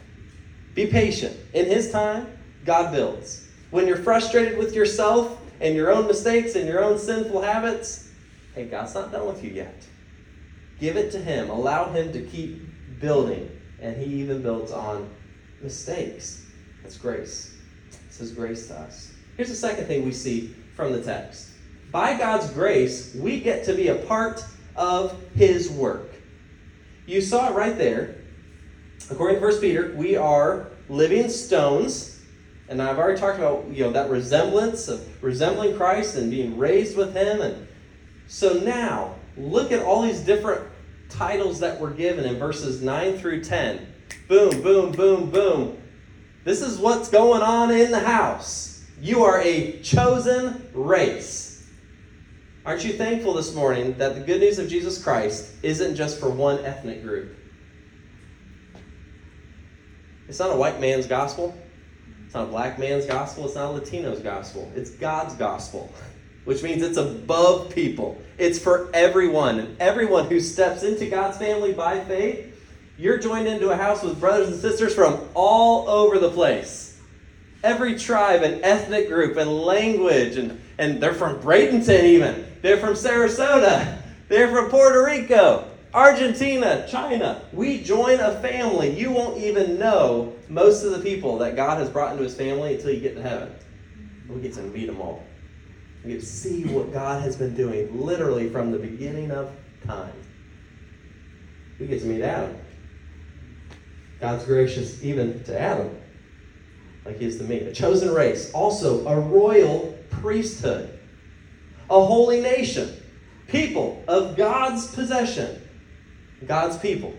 Be 0.74 0.86
patient. 0.86 1.36
In 1.52 1.66
His 1.66 1.90
time, 1.90 2.36
God 2.64 2.92
builds. 2.92 3.46
When 3.70 3.86
you're 3.86 3.96
frustrated 3.96 4.58
with 4.58 4.74
yourself 4.74 5.38
and 5.60 5.76
your 5.76 5.92
own 5.92 6.06
mistakes 6.06 6.56
and 6.56 6.66
your 6.66 6.82
own 6.82 6.98
sinful 6.98 7.42
habits, 7.42 8.10
hey, 8.54 8.64
God's 8.64 8.94
not 8.94 9.12
done 9.12 9.26
with 9.26 9.44
you 9.44 9.50
yet. 9.50 9.86
Give 10.80 10.96
it 10.96 11.12
to 11.12 11.18
Him. 11.18 11.50
Allow 11.50 11.92
Him 11.92 12.12
to 12.12 12.22
keep 12.22 12.62
building. 13.00 13.48
And 13.80 13.96
He 13.96 14.20
even 14.20 14.42
builds 14.42 14.72
on 14.72 15.08
mistakes. 15.62 16.46
That's 16.82 16.96
grace. 16.96 17.54
This 18.08 18.20
is 18.20 18.32
grace 18.32 18.68
to 18.68 18.78
us. 18.78 19.12
Here's 19.36 19.48
the 19.48 19.54
second 19.54 19.86
thing 19.86 20.04
we 20.04 20.12
see 20.12 20.54
from 20.74 20.92
the 20.92 21.02
text. 21.02 21.48
By 21.90 22.16
God's 22.16 22.50
grace, 22.50 23.14
we 23.14 23.40
get 23.40 23.64
to 23.64 23.74
be 23.74 23.88
a 23.88 23.96
part 23.96 24.44
of 24.76 25.20
His 25.34 25.70
work. 25.70 26.10
You 27.06 27.20
saw 27.20 27.48
it 27.48 27.54
right 27.54 27.76
there. 27.76 28.16
According 29.10 29.40
to 29.40 29.46
1 29.46 29.60
Peter, 29.60 29.92
we 29.96 30.16
are 30.16 30.68
living 30.88 31.28
stones 31.28 32.20
and 32.70 32.80
I've 32.80 32.98
already 32.98 33.18
talked 33.18 33.38
about 33.38 33.66
you 33.68 33.82
know 33.82 33.90
that 33.90 34.08
resemblance 34.08 34.86
of 34.86 35.22
resembling 35.22 35.76
Christ 35.76 36.14
and 36.14 36.30
being 36.30 36.56
raised 36.56 36.96
with 36.96 37.14
Him. 37.14 37.42
And 37.42 37.66
so 38.28 38.54
now 38.54 39.16
look 39.36 39.72
at 39.72 39.82
all 39.82 40.02
these 40.02 40.20
different 40.20 40.62
titles 41.08 41.58
that 41.60 41.80
were 41.80 41.90
given 41.90 42.24
in 42.24 42.38
verses 42.38 42.80
9 42.80 43.18
through 43.18 43.42
10. 43.42 43.92
Boom, 44.28 44.62
boom, 44.62 44.92
boom, 44.92 45.30
boom. 45.30 45.79
This 46.44 46.62
is 46.62 46.78
what's 46.78 47.10
going 47.10 47.42
on 47.42 47.70
in 47.70 47.90
the 47.90 48.00
house. 48.00 48.84
You 49.00 49.24
are 49.24 49.40
a 49.40 49.78
chosen 49.80 50.68
race. 50.72 51.66
Aren't 52.64 52.84
you 52.84 52.92
thankful 52.92 53.34
this 53.34 53.54
morning 53.54 53.96
that 53.98 54.14
the 54.14 54.20
good 54.20 54.40
news 54.40 54.58
of 54.58 54.68
Jesus 54.68 55.02
Christ 55.02 55.52
isn't 55.62 55.96
just 55.96 56.18
for 56.18 56.30
one 56.30 56.64
ethnic 56.64 57.02
group? 57.02 57.36
It's 60.28 60.38
not 60.38 60.52
a 60.52 60.56
white 60.56 60.80
man's 60.80 61.06
gospel. 61.06 61.56
It's 62.24 62.34
not 62.34 62.44
a 62.44 62.50
black 62.50 62.78
man's 62.78 63.04
gospel. 63.04 63.46
It's 63.46 63.56
not 63.56 63.70
a 63.70 63.72
Latino's 63.72 64.20
gospel. 64.20 64.70
It's 64.76 64.90
God's 64.90 65.34
gospel, 65.34 65.92
which 66.44 66.62
means 66.62 66.82
it's 66.82 66.96
above 66.98 67.74
people. 67.74 68.20
It's 68.38 68.58
for 68.58 68.88
everyone. 68.94 69.58
And 69.58 69.80
everyone 69.80 70.26
who 70.26 70.40
steps 70.40 70.84
into 70.84 71.06
God's 71.06 71.36
family 71.38 71.72
by 71.72 72.00
faith, 72.00 72.54
you're 73.00 73.18
joined 73.18 73.48
into 73.48 73.70
a 73.70 73.76
house 73.76 74.02
with 74.02 74.20
brothers 74.20 74.48
and 74.48 74.60
sisters 74.60 74.94
from 74.94 75.26
all 75.32 75.88
over 75.88 76.18
the 76.18 76.30
place. 76.30 77.00
Every 77.64 77.98
tribe 77.98 78.42
and 78.42 78.62
ethnic 78.62 79.08
group 79.08 79.38
and 79.38 79.50
language, 79.50 80.36
and, 80.36 80.60
and 80.76 81.02
they're 81.02 81.14
from 81.14 81.40
Bradenton 81.40 82.02
even. 82.02 82.44
They're 82.60 82.76
from 82.76 82.92
Sarasota. 82.92 84.02
They're 84.28 84.50
from 84.50 84.68
Puerto 84.68 85.02
Rico. 85.02 85.66
Argentina, 85.94 86.86
China. 86.90 87.42
We 87.54 87.82
join 87.82 88.20
a 88.20 88.38
family. 88.42 88.90
You 88.90 89.12
won't 89.12 89.38
even 89.38 89.78
know 89.78 90.34
most 90.50 90.84
of 90.84 90.92
the 90.92 90.98
people 90.98 91.38
that 91.38 91.56
God 91.56 91.78
has 91.78 91.88
brought 91.88 92.12
into 92.12 92.24
his 92.24 92.36
family 92.36 92.74
until 92.74 92.90
you 92.90 93.00
get 93.00 93.16
to 93.16 93.22
heaven. 93.22 93.50
We 94.28 94.42
get 94.42 94.52
to 94.54 94.62
meet 94.62 94.86
them 94.86 95.00
all. 95.00 95.24
We 96.04 96.12
get 96.12 96.20
to 96.20 96.26
see 96.26 96.64
what 96.64 96.92
God 96.92 97.22
has 97.22 97.34
been 97.34 97.54
doing 97.54 97.98
literally 97.98 98.50
from 98.50 98.70
the 98.70 98.78
beginning 98.78 99.30
of 99.30 99.50
time. 99.86 100.12
We 101.78 101.86
get 101.86 102.00
to 102.00 102.06
meet 102.06 102.20
Adam. 102.20 102.56
God's 104.20 104.44
gracious 104.44 105.02
even 105.02 105.42
to 105.44 105.58
Adam, 105.58 105.96
like 107.04 107.18
he 107.18 107.24
is 107.24 107.38
to 107.38 107.44
me. 107.44 107.60
A 107.60 107.72
chosen 107.72 108.12
race, 108.12 108.52
also 108.52 109.06
a 109.06 109.18
royal 109.18 109.98
priesthood, 110.10 110.98
a 111.88 112.04
holy 112.04 112.40
nation, 112.40 112.94
people 113.48 114.04
of 114.06 114.36
God's 114.36 114.94
possession, 114.94 115.66
God's 116.46 116.76
people. 116.78 117.14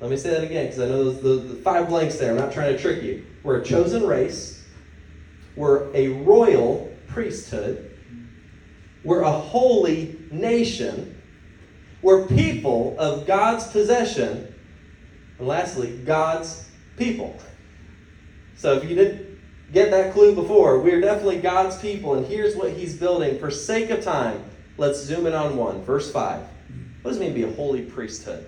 Let 0.00 0.10
me 0.10 0.16
say 0.16 0.30
that 0.30 0.44
again 0.44 0.66
because 0.66 0.80
I 0.80 0.88
know 0.88 1.10
the, 1.10 1.36
the 1.36 1.54
five 1.62 1.88
blanks 1.88 2.18
there. 2.18 2.32
I'm 2.32 2.36
not 2.36 2.52
trying 2.52 2.76
to 2.76 2.78
trick 2.80 3.02
you. 3.02 3.24
We're 3.42 3.60
a 3.60 3.64
chosen 3.64 4.06
race, 4.06 4.62
we're 5.56 5.92
a 5.94 6.08
royal 6.08 6.94
priesthood, 7.08 7.98
we're 9.02 9.22
a 9.22 9.32
holy 9.32 10.18
nation, 10.30 11.20
we're 12.02 12.26
people 12.26 12.96
of 12.98 13.26
God's 13.26 13.66
possession, 13.68 14.51
and 15.42 15.48
lastly, 15.48 15.96
God's 16.04 16.70
people. 16.96 17.36
So 18.54 18.74
if 18.74 18.88
you 18.88 18.94
didn't 18.94 19.40
get 19.72 19.90
that 19.90 20.12
clue 20.12 20.36
before, 20.36 20.78
we're 20.78 21.00
definitely 21.00 21.40
God's 21.40 21.76
people, 21.80 22.14
and 22.14 22.24
here's 22.24 22.54
what 22.54 22.70
He's 22.70 22.96
building. 22.96 23.40
For 23.40 23.50
sake 23.50 23.90
of 23.90 24.04
time, 24.04 24.44
let's 24.76 25.00
zoom 25.00 25.26
in 25.26 25.34
on 25.34 25.56
one. 25.56 25.82
Verse 25.82 26.12
5. 26.12 26.42
What 27.02 27.10
does 27.10 27.16
it 27.16 27.20
mean 27.20 27.30
to 27.30 27.34
be 27.34 27.42
a 27.42 27.56
holy 27.56 27.82
priesthood? 27.82 28.46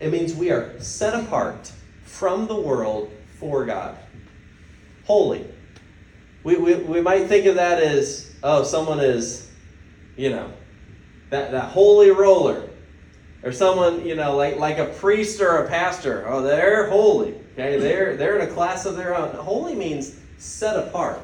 It 0.00 0.12
means 0.12 0.34
we 0.34 0.50
are 0.50 0.78
set 0.80 1.14
apart 1.14 1.72
from 2.04 2.46
the 2.46 2.60
world 2.60 3.10
for 3.38 3.64
God. 3.64 3.96
Holy. 5.06 5.46
We, 6.44 6.56
we, 6.56 6.74
we 6.74 7.00
might 7.00 7.26
think 7.26 7.46
of 7.46 7.54
that 7.54 7.82
as, 7.82 8.34
oh, 8.42 8.64
someone 8.64 9.00
is, 9.00 9.50
you 10.14 10.28
know, 10.28 10.52
that, 11.30 11.52
that 11.52 11.70
holy 11.70 12.10
roller. 12.10 12.67
Or 13.42 13.52
someone, 13.52 14.04
you 14.04 14.16
know, 14.16 14.36
like, 14.36 14.58
like 14.58 14.78
a 14.78 14.86
priest 14.86 15.40
or 15.40 15.64
a 15.64 15.68
pastor. 15.68 16.26
Oh, 16.28 16.42
they're 16.42 16.90
holy. 16.90 17.34
Okay, 17.52 17.78
they're, 17.78 18.16
they're 18.16 18.38
in 18.38 18.48
a 18.48 18.52
class 18.52 18.84
of 18.84 18.96
their 18.96 19.16
own. 19.16 19.34
Holy 19.34 19.74
means 19.74 20.16
set 20.38 20.76
apart. 20.76 21.20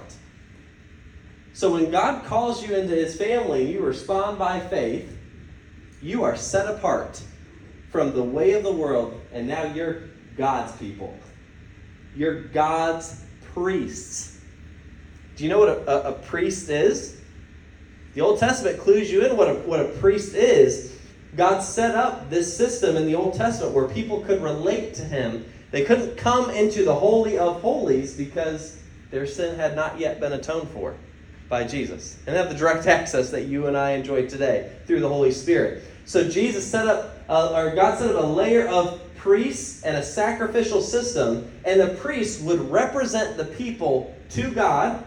So 1.52 1.72
when 1.72 1.90
God 1.90 2.24
calls 2.24 2.66
you 2.66 2.74
into 2.74 2.94
his 2.94 3.16
family, 3.16 3.70
you 3.70 3.80
respond 3.80 4.38
by 4.38 4.60
faith, 4.60 5.16
you 6.02 6.24
are 6.24 6.36
set 6.36 6.68
apart 6.68 7.22
from 7.90 8.12
the 8.12 8.22
way 8.22 8.52
of 8.52 8.64
the 8.64 8.72
world, 8.72 9.20
and 9.32 9.46
now 9.46 9.62
you're 9.62 10.02
God's 10.36 10.72
people. 10.76 11.16
You're 12.16 12.42
God's 12.42 13.24
priests. 13.54 14.40
Do 15.36 15.44
you 15.44 15.50
know 15.50 15.58
what 15.58 15.68
a, 15.68 16.08
a, 16.08 16.10
a 16.10 16.12
priest 16.12 16.68
is? 16.68 17.20
The 18.14 18.20
Old 18.20 18.38
Testament 18.38 18.80
clues 18.80 19.10
you 19.10 19.24
in 19.24 19.36
what 19.36 19.48
a, 19.48 19.54
what 19.54 19.80
a 19.80 19.88
priest 20.00 20.34
is. 20.34 20.93
God 21.36 21.60
set 21.60 21.94
up 21.94 22.30
this 22.30 22.56
system 22.56 22.96
in 22.96 23.06
the 23.06 23.14
Old 23.14 23.34
Testament 23.34 23.74
where 23.74 23.88
people 23.88 24.20
could 24.20 24.42
relate 24.42 24.94
to 24.94 25.04
him. 25.04 25.44
They 25.70 25.84
couldn't 25.84 26.16
come 26.16 26.50
into 26.50 26.84
the 26.84 26.94
Holy 26.94 27.38
of 27.38 27.60
Holies 27.60 28.14
because 28.14 28.80
their 29.10 29.26
sin 29.26 29.56
had 29.56 29.74
not 29.74 29.98
yet 29.98 30.20
been 30.20 30.32
atoned 30.32 30.68
for 30.70 30.94
by 31.48 31.64
Jesus. 31.64 32.18
And 32.26 32.36
have 32.36 32.48
the 32.48 32.54
direct 32.54 32.86
access 32.86 33.30
that 33.30 33.46
you 33.46 33.66
and 33.66 33.76
I 33.76 33.92
enjoy 33.92 34.28
today 34.28 34.70
through 34.86 35.00
the 35.00 35.08
Holy 35.08 35.32
Spirit. 35.32 35.84
So 36.04 36.28
Jesus 36.28 36.68
set 36.68 36.86
up, 36.86 37.16
uh, 37.28 37.52
or 37.54 37.74
God 37.74 37.98
set 37.98 38.14
up 38.14 38.22
a 38.22 38.26
layer 38.26 38.68
of 38.68 39.00
priests 39.16 39.82
and 39.84 39.96
a 39.96 40.02
sacrificial 40.02 40.82
system, 40.82 41.50
and 41.64 41.80
the 41.80 41.88
priests 41.94 42.42
would 42.42 42.60
represent 42.70 43.36
the 43.36 43.44
people 43.44 44.14
to 44.30 44.50
God, 44.50 45.04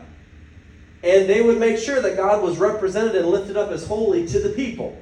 and 1.03 1.29
they 1.29 1.41
would 1.41 1.59
make 1.59 1.77
sure 1.77 2.01
that 2.01 2.17
God 2.17 2.41
was 2.41 2.57
represented 2.57 3.15
and 3.15 3.27
lifted 3.27 3.55
up 3.55 3.69
as 3.69 3.85
holy 3.85 4.27
to 4.27 4.39
the 4.39 4.49
people. 4.49 4.97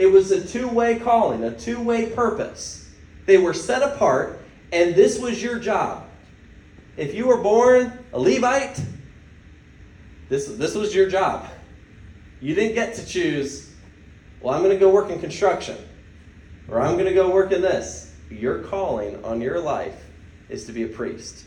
It 0.00 0.06
was 0.06 0.30
a 0.30 0.42
two 0.42 0.66
way 0.66 0.98
calling, 0.98 1.44
a 1.44 1.54
two 1.54 1.78
way 1.78 2.06
purpose. 2.06 2.88
They 3.26 3.36
were 3.36 3.52
set 3.52 3.82
apart, 3.82 4.40
and 4.72 4.94
this 4.94 5.18
was 5.18 5.42
your 5.42 5.58
job. 5.58 6.06
If 6.96 7.14
you 7.14 7.26
were 7.26 7.36
born 7.36 7.92
a 8.14 8.18
Levite, 8.18 8.82
this, 10.30 10.46
this 10.46 10.74
was 10.74 10.94
your 10.94 11.10
job. 11.10 11.46
You 12.40 12.54
didn't 12.54 12.76
get 12.76 12.94
to 12.94 13.04
choose, 13.04 13.74
well, 14.40 14.54
I'm 14.54 14.62
going 14.62 14.74
to 14.74 14.80
go 14.80 14.88
work 14.88 15.10
in 15.10 15.20
construction, 15.20 15.76
or 16.66 16.80
I'm 16.80 16.94
going 16.94 17.04
to 17.04 17.12
go 17.12 17.30
work 17.30 17.52
in 17.52 17.60
this. 17.60 18.14
Your 18.30 18.60
calling 18.62 19.22
on 19.22 19.42
your 19.42 19.60
life 19.60 20.02
is 20.48 20.64
to 20.64 20.72
be 20.72 20.84
a 20.84 20.88
priest. 20.88 21.44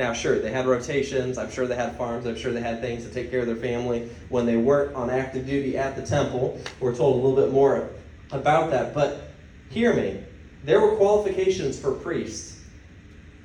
Now, 0.00 0.14
sure, 0.14 0.38
they 0.38 0.50
had 0.50 0.66
rotations. 0.66 1.36
I'm 1.36 1.50
sure 1.50 1.66
they 1.66 1.74
had 1.74 1.94
farms. 1.98 2.24
I'm 2.24 2.34
sure 2.34 2.52
they 2.52 2.62
had 2.62 2.80
things 2.80 3.04
to 3.04 3.12
take 3.12 3.30
care 3.30 3.40
of 3.40 3.46
their 3.46 3.54
family 3.54 4.08
when 4.30 4.46
they 4.46 4.56
weren't 4.56 4.96
on 4.96 5.10
active 5.10 5.44
duty 5.44 5.76
at 5.76 5.94
the 5.94 6.00
temple. 6.00 6.58
We're 6.80 6.96
told 6.96 7.16
a 7.16 7.18
little 7.18 7.36
bit 7.36 7.52
more 7.52 7.90
about 8.32 8.70
that. 8.70 8.94
But 8.94 9.30
hear 9.68 9.92
me 9.92 10.24
there 10.64 10.80
were 10.80 10.96
qualifications 10.96 11.78
for 11.78 11.92
priests. 11.92 12.62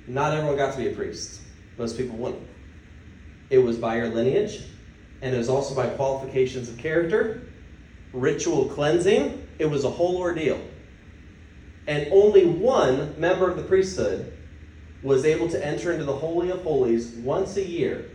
Not 0.08 0.32
everyone 0.32 0.56
got 0.56 0.72
to 0.72 0.78
be 0.78 0.88
a 0.88 0.96
priest, 0.96 1.42
most 1.78 1.98
people 1.98 2.16
wouldn't. 2.16 2.48
It 3.50 3.58
was 3.58 3.78
by 3.78 3.98
your 3.98 4.08
lineage, 4.08 4.64
and 5.22 5.36
it 5.36 5.38
was 5.38 5.50
also 5.50 5.76
by 5.76 5.90
qualifications 5.90 6.70
of 6.70 6.78
character, 6.78 7.50
ritual 8.14 8.70
cleansing. 8.70 9.46
It 9.60 9.66
was 9.66 9.84
a 9.84 9.90
whole 9.90 10.16
ordeal. 10.20 10.62
And 11.86 12.08
only 12.14 12.46
one 12.46 13.14
member 13.20 13.52
of 13.52 13.58
the 13.58 13.64
priesthood 13.64 14.35
was 15.06 15.24
able 15.24 15.48
to 15.48 15.64
enter 15.64 15.92
into 15.92 16.04
the 16.04 16.16
Holy 16.16 16.50
of 16.50 16.64
Holies 16.64 17.12
once 17.18 17.58
a 17.58 17.64
year 17.64 18.10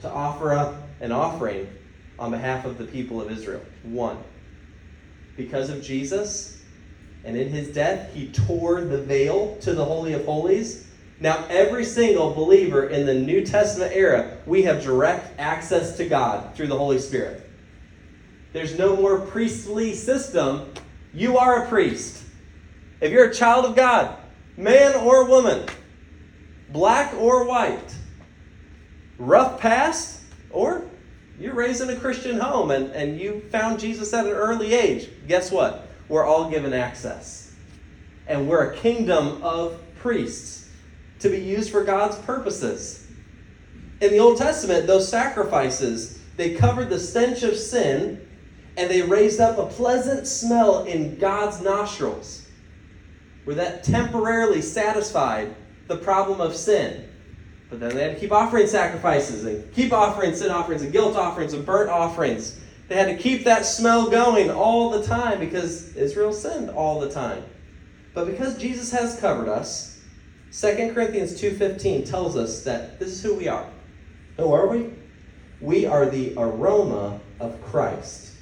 to 0.00 0.08
offer 0.08 0.52
up 0.54 0.76
an 1.00 1.10
offering 1.10 1.68
on 2.20 2.30
behalf 2.30 2.64
of 2.64 2.78
the 2.78 2.84
people 2.84 3.20
of 3.20 3.32
Israel. 3.32 3.60
One. 3.82 4.16
Because 5.36 5.68
of 5.68 5.82
Jesus 5.82 6.62
and 7.24 7.36
in 7.36 7.48
his 7.48 7.74
death, 7.74 8.14
he 8.14 8.28
tore 8.28 8.82
the 8.82 9.02
veil 9.02 9.56
to 9.62 9.74
the 9.74 9.84
Holy 9.84 10.12
of 10.12 10.24
Holies. 10.24 10.86
Now, 11.18 11.44
every 11.50 11.84
single 11.84 12.32
believer 12.32 12.88
in 12.88 13.04
the 13.04 13.14
New 13.14 13.44
Testament 13.44 13.90
era, 13.92 14.36
we 14.46 14.62
have 14.62 14.84
direct 14.84 15.38
access 15.40 15.96
to 15.96 16.08
God 16.08 16.54
through 16.54 16.68
the 16.68 16.78
Holy 16.78 17.00
Spirit. 17.00 17.42
There's 18.52 18.78
no 18.78 18.94
more 18.94 19.18
priestly 19.18 19.94
system. 19.94 20.72
You 21.12 21.38
are 21.38 21.64
a 21.64 21.68
priest. 21.68 22.22
If 23.00 23.10
you're 23.10 23.30
a 23.30 23.34
child 23.34 23.64
of 23.64 23.74
God, 23.74 24.16
man 24.56 24.94
or 24.94 25.28
woman, 25.28 25.66
black 26.70 27.14
or 27.14 27.44
white, 27.44 27.94
rough 29.18 29.60
past, 29.60 30.22
or 30.50 30.84
you're 31.38 31.54
raised 31.54 31.82
in 31.82 31.90
a 31.90 31.96
Christian 31.96 32.38
home 32.38 32.70
and, 32.70 32.90
and 32.92 33.20
you 33.20 33.42
found 33.52 33.78
Jesus 33.78 34.12
at 34.14 34.26
an 34.26 34.32
early 34.32 34.72
age, 34.72 35.08
guess 35.28 35.50
what? 35.50 35.88
We're 36.08 36.24
all 36.24 36.50
given 36.50 36.72
access. 36.72 37.54
And 38.26 38.48
we're 38.48 38.72
a 38.72 38.76
kingdom 38.76 39.42
of 39.42 39.80
priests 40.00 40.70
to 41.20 41.28
be 41.28 41.38
used 41.38 41.70
for 41.70 41.84
God's 41.84 42.16
purposes. 42.18 43.06
In 44.00 44.10
the 44.10 44.18
Old 44.18 44.38
Testament, 44.38 44.86
those 44.86 45.08
sacrifices, 45.08 46.22
they 46.36 46.54
covered 46.54 46.88
the 46.88 46.98
stench 46.98 47.42
of 47.42 47.56
sin 47.56 48.26
and 48.76 48.90
they 48.90 49.02
raised 49.02 49.40
up 49.40 49.58
a 49.58 49.66
pleasant 49.66 50.26
smell 50.26 50.84
in 50.84 51.18
God's 51.18 51.60
nostrils 51.60 52.45
where 53.46 53.54
that 53.54 53.84
temporarily 53.84 54.60
satisfied 54.60 55.54
the 55.86 55.96
problem 55.96 56.40
of 56.40 56.54
sin. 56.54 57.08
But 57.70 57.78
then 57.78 57.94
they 57.94 58.02
had 58.02 58.14
to 58.14 58.20
keep 58.20 58.32
offering 58.32 58.66
sacrifices 58.66 59.44
and 59.44 59.72
keep 59.72 59.92
offering 59.92 60.34
sin 60.34 60.50
offerings 60.50 60.82
and 60.82 60.92
guilt 60.92 61.16
offerings 61.16 61.52
and 61.52 61.64
burnt 61.64 61.88
offerings. 61.88 62.58
They 62.88 62.96
had 62.96 63.06
to 63.06 63.16
keep 63.16 63.44
that 63.44 63.64
smell 63.64 64.10
going 64.10 64.50
all 64.50 64.90
the 64.90 65.06
time 65.06 65.38
because 65.38 65.94
Israel 65.96 66.32
sinned 66.32 66.70
all 66.70 66.98
the 66.98 67.08
time. 67.08 67.44
But 68.14 68.26
because 68.26 68.58
Jesus 68.58 68.90
has 68.90 69.20
covered 69.20 69.48
us, 69.48 70.00
2 70.50 70.92
Corinthians 70.92 71.40
2:15 71.40 72.04
tells 72.04 72.36
us 72.36 72.64
that 72.64 72.98
this 72.98 73.10
is 73.10 73.22
who 73.22 73.34
we 73.34 73.46
are. 73.46 73.66
Who 74.38 74.52
are 74.52 74.66
we? 74.66 74.90
We 75.60 75.86
are 75.86 76.06
the 76.06 76.34
aroma 76.36 77.20
of 77.38 77.62
Christ 77.62 78.32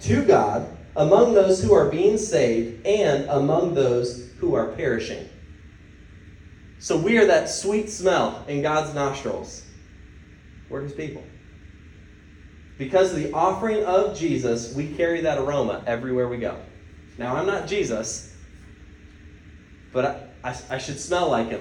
to 0.00 0.24
God 0.24 0.66
among 0.96 1.34
those 1.34 1.62
who 1.62 1.72
are 1.72 1.88
being 1.88 2.18
saved 2.18 2.86
and 2.86 3.28
among 3.28 3.74
those 3.74 4.30
who 4.38 4.54
are 4.54 4.68
perishing. 4.72 5.28
So 6.78 6.96
we 6.96 7.18
are 7.18 7.26
that 7.26 7.50
sweet 7.50 7.90
smell 7.90 8.44
in 8.48 8.62
God's 8.62 8.94
nostrils. 8.94 9.64
We're 10.68 10.82
his 10.82 10.92
people. 10.92 11.22
Because 12.78 13.12
of 13.12 13.18
the 13.18 13.32
offering 13.32 13.84
of 13.84 14.18
Jesus, 14.18 14.74
we 14.74 14.94
carry 14.94 15.20
that 15.20 15.36
aroma 15.36 15.82
everywhere 15.86 16.28
we 16.28 16.38
go. 16.38 16.56
Now, 17.18 17.36
I'm 17.36 17.46
not 17.46 17.68
Jesus, 17.68 18.34
but 19.92 20.04
I, 20.42 20.48
I, 20.48 20.56
I 20.70 20.78
should 20.78 20.98
smell 20.98 21.28
like 21.28 21.50
him. 21.50 21.60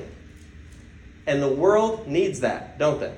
And 1.27 1.43
the 1.43 1.49
world 1.49 2.07
needs 2.07 2.39
that, 2.39 2.79
don't 2.79 3.01
they? 3.01 3.13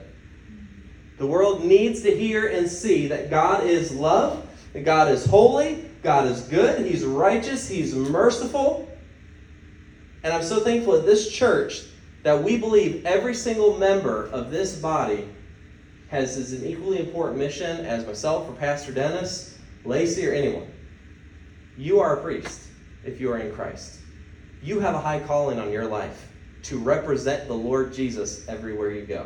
The 1.20 1.28
world 1.28 1.64
needs 1.64 2.02
to 2.02 2.18
hear 2.18 2.48
and 2.48 2.68
see 2.68 3.08
that 3.10 3.30
God 3.30 3.66
is 3.66 3.92
love, 3.92 4.50
that 4.74 4.84
God 4.84 5.10
is 5.12 5.24
holy, 5.24 5.91
God 6.02 6.28
is 6.28 6.42
good, 6.42 6.86
He's 6.86 7.06
righteous, 7.06 7.68
He's 7.68 7.94
merciful. 7.94 8.88
And 10.24 10.34
I'm 10.34 10.44
so 10.44 10.60
thankful 10.60 10.96
at 10.96 11.06
this 11.06 11.32
church 11.32 11.84
that 12.24 12.44
we 12.44 12.58
believe 12.58 13.06
every 13.06 13.34
single 13.34 13.78
member 13.78 14.28
of 14.28 14.52
this 14.52 14.76
body 14.76 15.28
has 16.10 16.38
as 16.38 16.54
an 16.54 16.66
equally 16.66 17.00
important 17.00 17.38
mission 17.38 17.86
as 17.86 18.06
myself 18.06 18.50
or 18.50 18.54
Pastor 18.54 18.92
Dennis, 18.92 19.58
Lacey, 19.86 20.28
or 20.28 20.34
anyone. 20.34 20.68
You 21.78 22.00
are 22.00 22.18
a 22.18 22.22
priest 22.22 22.68
if 23.04 23.20
you 23.20 23.32
are 23.32 23.38
in 23.38 23.54
Christ. 23.56 24.00
You 24.62 24.80
have 24.80 24.94
a 24.94 25.00
high 25.00 25.22
calling 25.22 25.60
on 25.60 25.72
your 25.72 25.88
life 25.88 26.28
to 26.64 26.78
represent 26.78 27.48
the 27.48 27.54
Lord 27.54 27.94
Jesus 27.94 28.48
everywhere 28.48 28.92
you 28.92 29.06
go. 29.06 29.26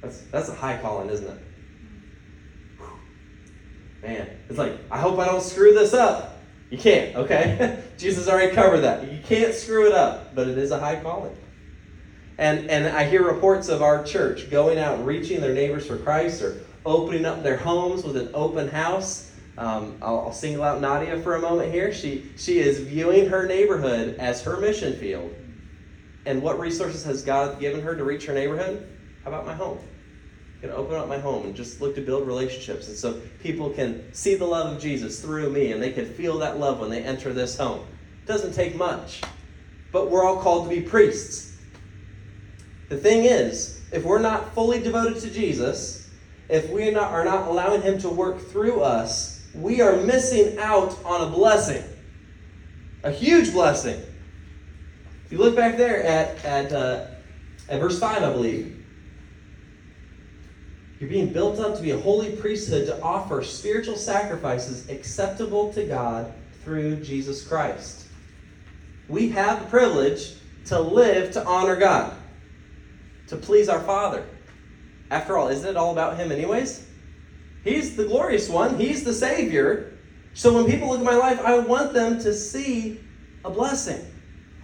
That's, 0.00 0.20
that's 0.30 0.48
a 0.48 0.54
high 0.54 0.78
calling, 0.78 1.10
isn't 1.10 1.28
it? 1.28 1.45
Man, 4.06 4.28
it's 4.48 4.56
like, 4.56 4.72
I 4.88 5.00
hope 5.00 5.18
I 5.18 5.26
don't 5.26 5.42
screw 5.42 5.74
this 5.74 5.92
up. 5.92 6.38
You 6.70 6.78
can't, 6.78 7.16
okay? 7.16 7.82
Jesus 7.98 8.28
already 8.28 8.54
covered 8.54 8.80
that. 8.80 9.10
You 9.10 9.18
can't 9.20 9.52
screw 9.52 9.86
it 9.86 9.92
up, 9.92 10.32
but 10.32 10.46
it 10.46 10.56
is 10.58 10.70
a 10.70 10.78
high 10.78 11.00
calling. 11.00 11.36
And, 12.38 12.70
and 12.70 12.86
I 12.96 13.04
hear 13.08 13.26
reports 13.26 13.68
of 13.68 13.82
our 13.82 14.04
church 14.04 14.48
going 14.48 14.78
out 14.78 14.98
and 14.98 15.06
reaching 15.06 15.40
their 15.40 15.52
neighbors 15.52 15.86
for 15.86 15.96
Christ 15.96 16.40
or 16.40 16.60
opening 16.84 17.24
up 17.24 17.42
their 17.42 17.56
homes 17.56 18.04
with 18.04 18.16
an 18.16 18.30
open 18.32 18.68
house. 18.68 19.32
Um, 19.58 19.98
I'll, 20.00 20.20
I'll, 20.20 20.32
single 20.32 20.62
out 20.62 20.80
Nadia 20.80 21.20
for 21.22 21.34
a 21.34 21.40
moment 21.40 21.72
here. 21.72 21.92
She, 21.92 22.30
she 22.36 22.60
is 22.60 22.78
viewing 22.78 23.28
her 23.28 23.46
neighborhood 23.46 24.16
as 24.18 24.42
her 24.42 24.58
mission 24.58 24.94
field. 24.98 25.34
And 26.26 26.42
what 26.42 26.60
resources 26.60 27.04
has 27.04 27.24
God 27.24 27.58
given 27.58 27.80
her 27.80 27.96
to 27.96 28.04
reach 28.04 28.26
her 28.26 28.34
neighborhood? 28.34 28.86
How 29.24 29.30
about 29.30 29.46
my 29.46 29.54
home? 29.54 29.78
Can 30.66 30.76
open 30.76 30.96
up 30.96 31.08
my 31.08 31.18
home 31.18 31.46
and 31.46 31.54
just 31.54 31.80
look 31.80 31.94
to 31.94 32.00
build 32.00 32.26
relationships. 32.26 32.88
And 32.88 32.96
so 32.96 33.20
people 33.40 33.70
can 33.70 34.12
see 34.12 34.34
the 34.34 34.44
love 34.44 34.74
of 34.74 34.82
Jesus 34.82 35.20
through 35.20 35.50
me 35.50 35.72
and 35.72 35.82
they 35.82 35.92
can 35.92 36.06
feel 36.06 36.38
that 36.38 36.58
love 36.58 36.80
when 36.80 36.90
they 36.90 37.02
enter 37.02 37.32
this 37.32 37.56
home. 37.56 37.86
It 38.22 38.26
doesn't 38.26 38.52
take 38.52 38.74
much, 38.74 39.20
but 39.92 40.10
we're 40.10 40.24
all 40.24 40.40
called 40.42 40.68
to 40.68 40.74
be 40.74 40.82
priests. 40.82 41.56
The 42.88 42.96
thing 42.96 43.24
is, 43.24 43.80
if 43.92 44.04
we're 44.04 44.20
not 44.20 44.54
fully 44.54 44.80
devoted 44.80 45.20
to 45.22 45.30
Jesus, 45.30 46.08
if 46.48 46.68
we 46.70 46.88
are 46.88 46.92
not, 46.92 47.12
are 47.12 47.24
not 47.24 47.48
allowing 47.48 47.82
Him 47.82 47.98
to 47.98 48.08
work 48.08 48.40
through 48.40 48.80
us, 48.80 49.46
we 49.54 49.80
are 49.80 49.96
missing 49.96 50.58
out 50.58 50.96
on 51.04 51.28
a 51.28 51.30
blessing. 51.30 51.82
A 53.02 53.10
huge 53.10 53.52
blessing. 53.52 54.00
If 55.24 55.32
you 55.32 55.38
look 55.38 55.56
back 55.56 55.76
there 55.76 56.04
at, 56.04 56.44
at, 56.44 56.72
uh, 56.72 57.06
at 57.68 57.80
verse 57.80 57.98
5, 57.98 58.22
I 58.22 58.32
believe, 58.32 58.75
you're 60.98 61.10
being 61.10 61.32
built 61.32 61.58
up 61.58 61.76
to 61.76 61.82
be 61.82 61.90
a 61.90 61.98
holy 61.98 62.34
priesthood 62.36 62.86
to 62.86 63.00
offer 63.02 63.42
spiritual 63.42 63.96
sacrifices 63.96 64.88
acceptable 64.88 65.72
to 65.74 65.84
God 65.84 66.32
through 66.64 66.96
Jesus 66.96 67.46
Christ. 67.46 68.06
We 69.08 69.28
have 69.30 69.60
the 69.60 69.66
privilege 69.66 70.34
to 70.66 70.80
live 70.80 71.32
to 71.32 71.44
honor 71.44 71.76
God, 71.76 72.14
to 73.28 73.36
please 73.36 73.68
our 73.68 73.80
Father. 73.80 74.26
After 75.10 75.36
all, 75.36 75.48
isn't 75.48 75.68
it 75.68 75.76
all 75.76 75.92
about 75.92 76.16
Him, 76.16 76.32
anyways? 76.32 76.86
He's 77.62 77.94
the 77.94 78.04
glorious 78.04 78.48
one, 78.48 78.78
He's 78.78 79.04
the 79.04 79.12
Savior. 79.12 79.92
So 80.34 80.52
when 80.54 80.70
people 80.70 80.88
look 80.88 81.00
at 81.00 81.04
my 81.04 81.16
life, 81.16 81.40
I 81.40 81.58
want 81.58 81.92
them 81.92 82.18
to 82.20 82.34
see 82.34 83.00
a 83.44 83.50
blessing. 83.50 84.04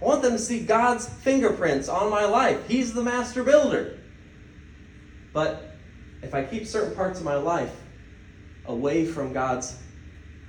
I 0.01 0.05
want 0.05 0.21
them 0.21 0.33
to 0.33 0.39
see 0.39 0.59
God's 0.59 1.07
fingerprints 1.07 1.87
on 1.87 2.09
my 2.09 2.25
life. 2.25 2.67
He's 2.67 2.93
the 2.93 3.03
master 3.03 3.43
builder. 3.43 3.99
But 5.31 5.72
if 6.23 6.33
I 6.33 6.43
keep 6.43 6.65
certain 6.65 6.95
parts 6.95 7.19
of 7.19 7.25
my 7.25 7.35
life 7.35 7.75
away 8.65 9.05
from 9.05 9.33
God's 9.33 9.77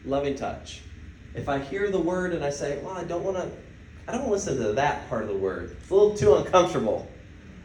loving 0.04 0.36
touch, 0.36 0.82
if 1.34 1.48
I 1.48 1.58
hear 1.58 1.90
the 1.90 2.00
word 2.00 2.32
and 2.32 2.44
I 2.44 2.50
say, 2.50 2.78
well, 2.82 2.96
I 2.96 3.04
don't 3.04 3.24
want 3.24 3.36
to, 3.36 3.50
I 4.06 4.12
don't 4.12 4.28
want 4.28 4.40
to 4.40 4.50
listen 4.50 4.62
to 4.64 4.72
that 4.74 5.08
part 5.08 5.22
of 5.22 5.28
the 5.28 5.36
word. 5.36 5.76
It's 5.80 5.90
a 5.90 5.94
little 5.94 6.16
too 6.16 6.34
uncomfortable. 6.36 7.10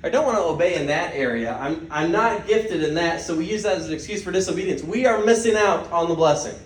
I 0.01 0.09
don't 0.09 0.25
want 0.25 0.37
to 0.37 0.43
obey 0.43 0.75
in 0.75 0.87
that 0.87 1.13
area. 1.13 1.55
I'm, 1.57 1.87
I'm 1.91 2.11
not 2.11 2.47
gifted 2.47 2.83
in 2.83 2.95
that, 2.95 3.21
so 3.21 3.35
we 3.35 3.45
use 3.45 3.63
that 3.63 3.77
as 3.77 3.87
an 3.87 3.93
excuse 3.93 4.23
for 4.23 4.31
disobedience. 4.31 4.81
We 4.81 5.05
are 5.05 5.23
missing 5.23 5.55
out 5.55 5.91
on 5.91 6.09
the 6.09 6.15
blessing. 6.15 6.57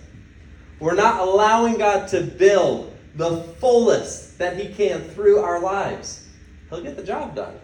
We're 0.80 0.96
not 0.96 1.20
allowing 1.20 1.78
God 1.78 2.08
to 2.10 2.22
build 2.22 2.96
the 3.16 3.38
fullest 3.60 4.38
that 4.38 4.58
He 4.58 4.74
can 4.74 5.02
through 5.02 5.40
our 5.40 5.60
lives. 5.60 6.28
He'll 6.70 6.84
get 6.84 6.96
the 6.96 7.04
job 7.04 7.36
done. 7.36 7.56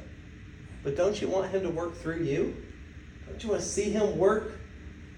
But 0.84 0.96
don't 0.96 1.22
you 1.22 1.28
want 1.28 1.52
Him 1.52 1.62
to 1.64 1.70
work 1.70 1.96
through 1.96 2.24
you? 2.24 2.56
Don't 3.30 3.44
you 3.44 3.50
want 3.50 3.62
to 3.62 3.68
see 3.68 3.92
him 3.92 4.18
work 4.18 4.54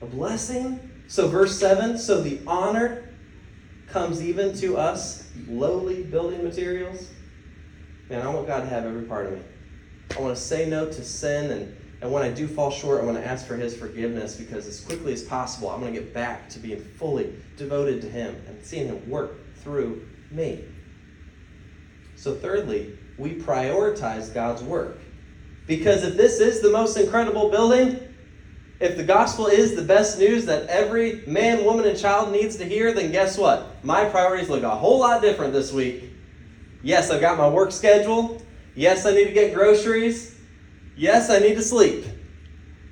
a 0.02 0.06
blessing? 0.06 0.92
So, 1.08 1.28
verse 1.28 1.58
7 1.60 1.98
so 1.98 2.22
the 2.22 2.40
honor 2.48 3.10
comes 3.88 4.22
even 4.24 4.56
to 4.58 4.78
us, 4.78 5.30
lowly 5.48 6.04
building 6.04 6.44
materials. 6.44 7.10
Man, 8.10 8.22
I 8.26 8.30
want 8.30 8.48
God 8.48 8.62
to 8.62 8.68
have 8.68 8.86
every 8.86 9.04
part 9.04 9.28
of 9.28 9.34
me. 9.34 9.42
I 10.16 10.22
want 10.22 10.36
to 10.36 10.42
say 10.42 10.70
no 10.70 10.86
to 10.86 11.04
sin, 11.04 11.52
and, 11.52 11.78
and 12.02 12.12
when 12.12 12.24
I 12.24 12.30
do 12.30 12.48
fall 12.48 12.72
short, 12.72 13.02
I 13.02 13.06
want 13.06 13.18
to 13.18 13.26
ask 13.26 13.46
for 13.46 13.56
His 13.56 13.76
forgiveness 13.76 14.36
because 14.36 14.68
as 14.68 14.82
quickly 14.82 15.14
as 15.14 15.24
possible, 15.24 15.70
I'm 15.70 15.80
going 15.80 15.94
to 15.94 16.00
get 16.00 16.14
back 16.14 16.50
to 16.50 16.60
being 16.60 16.82
fully 16.82 17.34
devoted 17.58 18.02
to 18.02 18.10
Him 18.10 18.42
and 18.48 18.64
seeing 18.64 18.88
Him 18.88 19.10
work 19.10 19.56
through 19.58 20.08
me. 20.30 20.66
So, 22.16 22.36
thirdly, 22.36 22.98
we 23.18 23.36
prioritize 23.36 24.34
God's 24.34 24.64
work. 24.64 25.00
Because 25.68 26.04
if 26.04 26.18
this 26.18 26.40
is 26.40 26.62
the 26.62 26.72
most 26.72 26.98
incredible 26.98 27.50
building, 27.50 28.00
if 28.80 28.98
the 28.98 29.04
gospel 29.04 29.46
is 29.46 29.76
the 29.76 29.84
best 29.84 30.18
news 30.18 30.46
that 30.48 30.68
every 30.68 31.24
man, 31.28 31.64
woman, 31.64 31.86
and 31.86 31.98
child 31.98 32.32
needs 32.32 32.56
to 32.58 32.66
hear, 32.66 32.92
then 32.94 33.12
guess 33.12 33.38
what? 33.38 33.84
My 33.84 34.06
priorities 34.06 34.50
look 34.50 34.64
a 34.64 34.70
whole 34.70 35.00
lot 35.00 35.22
different 35.22 35.54
this 35.54 35.72
week. 35.72 36.06
Yes, 36.82 37.12
I've 37.12 37.22
got 37.22 37.38
my 37.38 37.48
work 37.48 37.72
schedule. 37.72 38.42
Yes, 38.74 39.06
I 39.06 39.12
need 39.12 39.26
to 39.26 39.34
get 39.34 39.54
groceries. 39.54 40.36
Yes, 40.98 41.30
I 41.30 41.38
need 41.40 41.56
to 41.56 41.62
sleep. 41.62 42.06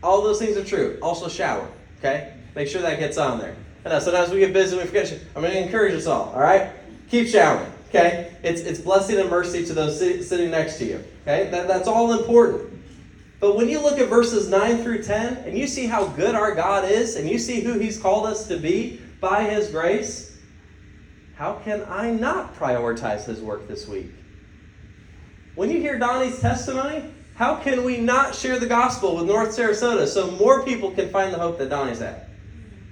All 0.03 0.21
those 0.21 0.39
things 0.39 0.57
are 0.57 0.63
true. 0.63 0.99
Also, 1.01 1.27
shower. 1.27 1.67
Okay? 1.97 2.33
Make 2.55 2.67
sure 2.67 2.81
that 2.81 2.99
gets 2.99 3.17
on 3.17 3.39
there. 3.39 3.55
I 3.83 3.89
know 3.89 3.99
sometimes 3.99 4.29
we 4.29 4.39
get 4.39 4.53
busy 4.53 4.77
and 4.77 4.81
we 4.83 4.87
forget. 4.87 5.11
I'm 5.35 5.41
going 5.41 5.53
to 5.53 5.63
encourage 5.63 5.93
us 5.93 6.05
all. 6.05 6.31
All 6.33 6.39
right? 6.39 6.71
Keep 7.09 7.27
showering. 7.27 7.71
Okay? 7.89 8.35
It's, 8.43 8.61
it's 8.61 8.79
blessing 8.79 9.19
and 9.19 9.29
mercy 9.29 9.65
to 9.65 9.73
those 9.73 9.99
sitting 9.99 10.51
next 10.51 10.77
to 10.77 10.85
you. 10.85 11.03
Okay? 11.23 11.49
That, 11.49 11.67
that's 11.67 11.87
all 11.87 12.17
important. 12.17 12.73
But 13.39 13.55
when 13.55 13.69
you 13.69 13.81
look 13.81 13.99
at 13.99 14.09
verses 14.09 14.49
9 14.49 14.83
through 14.83 15.03
10 15.03 15.37
and 15.37 15.57
you 15.57 15.65
see 15.67 15.87
how 15.87 16.07
good 16.07 16.35
our 16.35 16.53
God 16.53 16.89
is 16.89 17.15
and 17.15 17.29
you 17.29 17.39
see 17.39 17.61
who 17.61 17.79
He's 17.79 17.97
called 17.97 18.25
us 18.25 18.47
to 18.47 18.57
be 18.57 19.01
by 19.19 19.43
His 19.43 19.69
grace, 19.69 20.37
how 21.35 21.53
can 21.63 21.85
I 21.87 22.11
not 22.11 22.55
prioritize 22.55 23.25
His 23.25 23.39
work 23.41 23.67
this 23.67 23.87
week? 23.87 24.11
When 25.55 25.71
you 25.71 25.79
hear 25.79 25.97
Donnie's 25.97 26.39
testimony, 26.39 27.03
how 27.35 27.55
can 27.55 27.85
we 27.85 27.97
not 27.97 28.35
share 28.35 28.59
the 28.59 28.65
gospel 28.65 29.15
with 29.15 29.25
North 29.25 29.57
Sarasota 29.57 30.05
so 30.07 30.31
more 30.31 30.63
people 30.63 30.91
can 30.91 31.09
find 31.09 31.33
the 31.33 31.39
hope 31.39 31.57
that 31.57 31.69
Donnie's 31.69 32.01
at? 32.01 32.29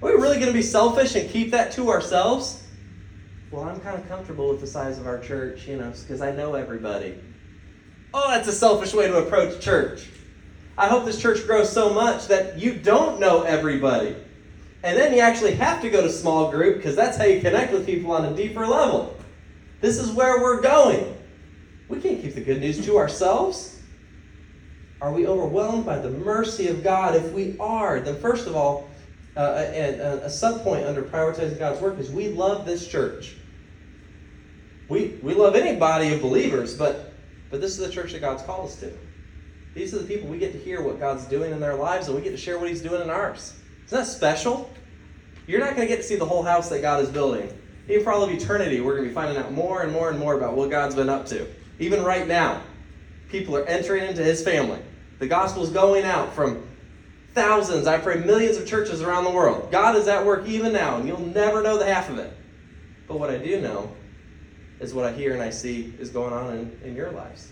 Are 0.00 0.08
we 0.08 0.12
really 0.12 0.36
going 0.36 0.46
to 0.48 0.52
be 0.54 0.62
selfish 0.62 1.14
and 1.14 1.28
keep 1.28 1.50
that 1.50 1.72
to 1.72 1.90
ourselves? 1.90 2.62
Well, 3.50 3.64
I'm 3.64 3.80
kind 3.80 3.98
of 3.98 4.06
comfortable 4.08 4.50
with 4.50 4.60
the 4.60 4.66
size 4.66 4.98
of 4.98 5.06
our 5.06 5.18
church, 5.18 5.66
you 5.66 5.78
know, 5.78 5.90
because 5.90 6.20
I 6.20 6.32
know 6.32 6.54
everybody. 6.54 7.18
Oh, 8.12 8.30
that's 8.30 8.48
a 8.48 8.52
selfish 8.52 8.92
way 8.92 9.06
to 9.06 9.18
approach 9.18 9.60
church. 9.60 10.08
I 10.76 10.86
hope 10.88 11.06
this 11.06 11.20
church 11.20 11.46
grows 11.46 11.72
so 11.72 11.92
much 11.92 12.28
that 12.28 12.58
you 12.58 12.74
don't 12.74 13.18
know 13.18 13.42
everybody. 13.42 14.14
And 14.82 14.96
then 14.96 15.14
you 15.14 15.20
actually 15.20 15.54
have 15.54 15.80
to 15.82 15.90
go 15.90 16.02
to 16.02 16.10
small 16.10 16.50
group 16.50 16.76
because 16.76 16.94
that's 16.94 17.16
how 17.16 17.24
you 17.24 17.40
connect 17.40 17.72
with 17.72 17.86
people 17.86 18.12
on 18.12 18.26
a 18.26 18.36
deeper 18.36 18.66
level. 18.66 19.16
This 19.80 19.98
is 19.98 20.12
where 20.12 20.40
we're 20.42 20.60
going. 20.60 21.16
We 21.88 22.00
can't 22.00 22.20
keep 22.20 22.34
the 22.34 22.42
good 22.42 22.60
news 22.60 22.84
to 22.84 22.98
ourselves. 22.98 23.80
Are 25.00 25.12
we 25.12 25.26
overwhelmed 25.26 25.86
by 25.86 25.98
the 25.98 26.10
mercy 26.10 26.68
of 26.68 26.82
God? 26.82 27.16
If 27.16 27.32
we 27.32 27.56
are, 27.58 28.00
then 28.00 28.20
first 28.20 28.46
of 28.46 28.54
all, 28.54 28.87
uh, 29.38 29.70
a, 29.72 29.98
a, 30.00 30.16
a 30.24 30.30
sub 30.30 30.62
point 30.64 30.84
under 30.84 31.00
prioritizing 31.00 31.58
God's 31.58 31.80
work 31.80 31.98
is 31.98 32.10
we 32.10 32.28
love 32.28 32.66
this 32.66 32.88
church. 32.88 33.36
We, 34.88 35.18
we 35.22 35.32
love 35.32 35.54
any 35.54 35.78
body 35.78 36.12
of 36.12 36.20
believers, 36.20 36.76
but, 36.76 37.12
but 37.50 37.60
this 37.60 37.78
is 37.78 37.78
the 37.78 37.90
church 37.90 38.12
that 38.12 38.20
God's 38.20 38.42
called 38.42 38.68
us 38.68 38.80
to. 38.80 38.92
These 39.74 39.94
are 39.94 39.98
the 39.98 40.06
people 40.06 40.28
we 40.28 40.38
get 40.38 40.52
to 40.52 40.58
hear 40.58 40.82
what 40.82 40.98
God's 40.98 41.24
doing 41.26 41.52
in 41.52 41.60
their 41.60 41.76
lives, 41.76 42.08
and 42.08 42.16
we 42.16 42.22
get 42.22 42.30
to 42.30 42.36
share 42.36 42.58
what 42.58 42.68
He's 42.68 42.82
doing 42.82 43.00
in 43.00 43.10
ours. 43.10 43.54
Isn't 43.86 43.98
that 43.98 44.06
special? 44.06 44.70
You're 45.46 45.60
not 45.60 45.76
going 45.76 45.86
to 45.86 45.86
get 45.86 45.98
to 45.98 46.02
see 46.02 46.16
the 46.16 46.26
whole 46.26 46.42
house 46.42 46.68
that 46.70 46.82
God 46.82 47.02
is 47.02 47.08
building. 47.08 47.56
Even 47.88 48.02
for 48.02 48.12
all 48.12 48.24
of 48.24 48.30
eternity, 48.30 48.80
we're 48.80 48.96
going 48.96 49.04
to 49.04 49.08
be 49.08 49.14
finding 49.14 49.36
out 49.36 49.52
more 49.52 49.82
and 49.82 49.92
more 49.92 50.10
and 50.10 50.18
more 50.18 50.34
about 50.34 50.56
what 50.56 50.68
God's 50.68 50.96
been 50.96 51.08
up 51.08 51.26
to. 51.26 51.46
Even 51.78 52.02
right 52.02 52.26
now, 52.26 52.60
people 53.28 53.56
are 53.56 53.64
entering 53.66 54.04
into 54.04 54.24
His 54.24 54.42
family. 54.42 54.80
The 55.20 55.28
gospel 55.28 55.62
is 55.62 55.70
going 55.70 56.04
out 56.04 56.34
from 56.34 56.67
thousands, 57.38 57.86
I 57.86 57.98
pray 57.98 58.16
millions 58.16 58.56
of 58.56 58.66
churches 58.66 59.02
around 59.02 59.24
the 59.24 59.30
world. 59.30 59.70
God 59.70 59.96
is 59.96 60.08
at 60.08 60.24
work 60.24 60.46
even 60.46 60.72
now, 60.72 60.96
and 60.96 61.06
you'll 61.06 61.20
never 61.20 61.62
know 61.62 61.78
the 61.78 61.86
half 61.86 62.10
of 62.10 62.18
it. 62.18 62.32
But 63.06 63.18
what 63.18 63.30
I 63.30 63.38
do 63.38 63.60
know 63.60 63.92
is 64.80 64.92
what 64.92 65.04
I 65.04 65.12
hear 65.12 65.32
and 65.32 65.42
I 65.42 65.50
see 65.50 65.94
is 65.98 66.10
going 66.10 66.32
on 66.32 66.56
in, 66.56 66.80
in 66.84 66.94
your 66.94 67.10
lives 67.10 67.48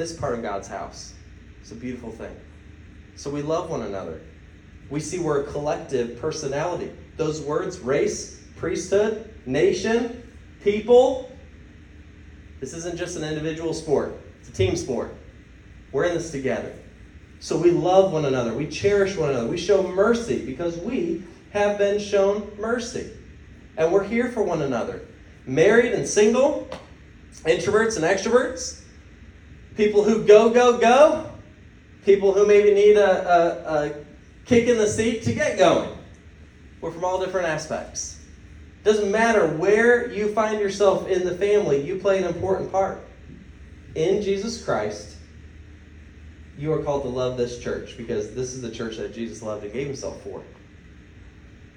this 0.00 0.16
part 0.16 0.34
of 0.34 0.42
God's 0.42 0.66
house. 0.66 1.12
is 1.62 1.72
a 1.72 1.74
beautiful 1.74 2.10
thing. 2.10 2.34
So 3.16 3.30
we 3.30 3.42
love 3.42 3.68
one 3.68 3.82
another. 3.82 4.20
We 4.88 4.98
see 4.98 5.18
we're 5.18 5.42
a 5.42 5.52
collective 5.52 6.18
personality. 6.18 6.90
Those 7.16 7.42
words, 7.42 7.78
race, 7.78 8.42
priesthood, 8.56 9.32
nation, 9.44 10.22
people, 10.62 11.30
this 12.60 12.72
isn't 12.72 12.96
just 12.96 13.16
an 13.16 13.24
individual 13.24 13.74
sport, 13.74 14.18
it's 14.40 14.48
a 14.48 14.52
team 14.52 14.74
sport. 14.74 15.14
We're 15.92 16.04
in 16.04 16.14
this 16.14 16.30
together. 16.30 16.74
So 17.40 17.56
we 17.56 17.70
love 17.70 18.12
one 18.12 18.26
another, 18.26 18.52
we 18.52 18.66
cherish 18.66 19.16
one 19.16 19.30
another, 19.30 19.48
we 19.48 19.56
show 19.56 19.82
mercy 19.82 20.44
because 20.44 20.76
we 20.76 21.24
have 21.52 21.78
been 21.78 21.98
shown 21.98 22.52
mercy. 22.58 23.10
And 23.78 23.90
we're 23.90 24.04
here 24.04 24.30
for 24.30 24.42
one 24.42 24.60
another. 24.60 25.06
Married 25.46 25.92
and 25.92 26.06
single, 26.06 26.68
introverts 27.44 27.96
and 27.96 28.04
extroverts, 28.04 28.82
people 29.74 30.04
who 30.04 30.26
go, 30.26 30.50
go, 30.50 30.78
go, 30.78 31.30
people 32.04 32.34
who 32.34 32.46
maybe 32.46 32.74
need 32.74 32.96
a, 32.96 33.28
a, 33.28 33.74
a 33.74 33.94
kick 34.44 34.68
in 34.68 34.76
the 34.76 34.86
seat 34.86 35.22
to 35.22 35.32
get 35.32 35.56
going. 35.56 35.96
We're 36.82 36.92
from 36.92 37.04
all 37.04 37.24
different 37.24 37.48
aspects. 37.48 38.20
Doesn't 38.84 39.10
matter 39.10 39.46
where 39.46 40.12
you 40.12 40.32
find 40.34 40.60
yourself 40.60 41.08
in 41.08 41.24
the 41.24 41.36
family, 41.36 41.80
you 41.80 41.96
play 41.96 42.18
an 42.18 42.24
important 42.24 42.70
part. 42.70 43.00
In 43.94 44.20
Jesus 44.20 44.62
Christ, 44.62 45.16
you 46.60 46.74
are 46.74 46.82
called 46.82 47.02
to 47.04 47.08
love 47.08 47.38
this 47.38 47.58
church 47.58 47.96
because 47.96 48.34
this 48.34 48.52
is 48.52 48.60
the 48.60 48.70
church 48.70 48.98
that 48.98 49.14
Jesus 49.14 49.42
loved 49.42 49.64
and 49.64 49.72
gave 49.72 49.86
himself 49.86 50.22
for. 50.22 50.42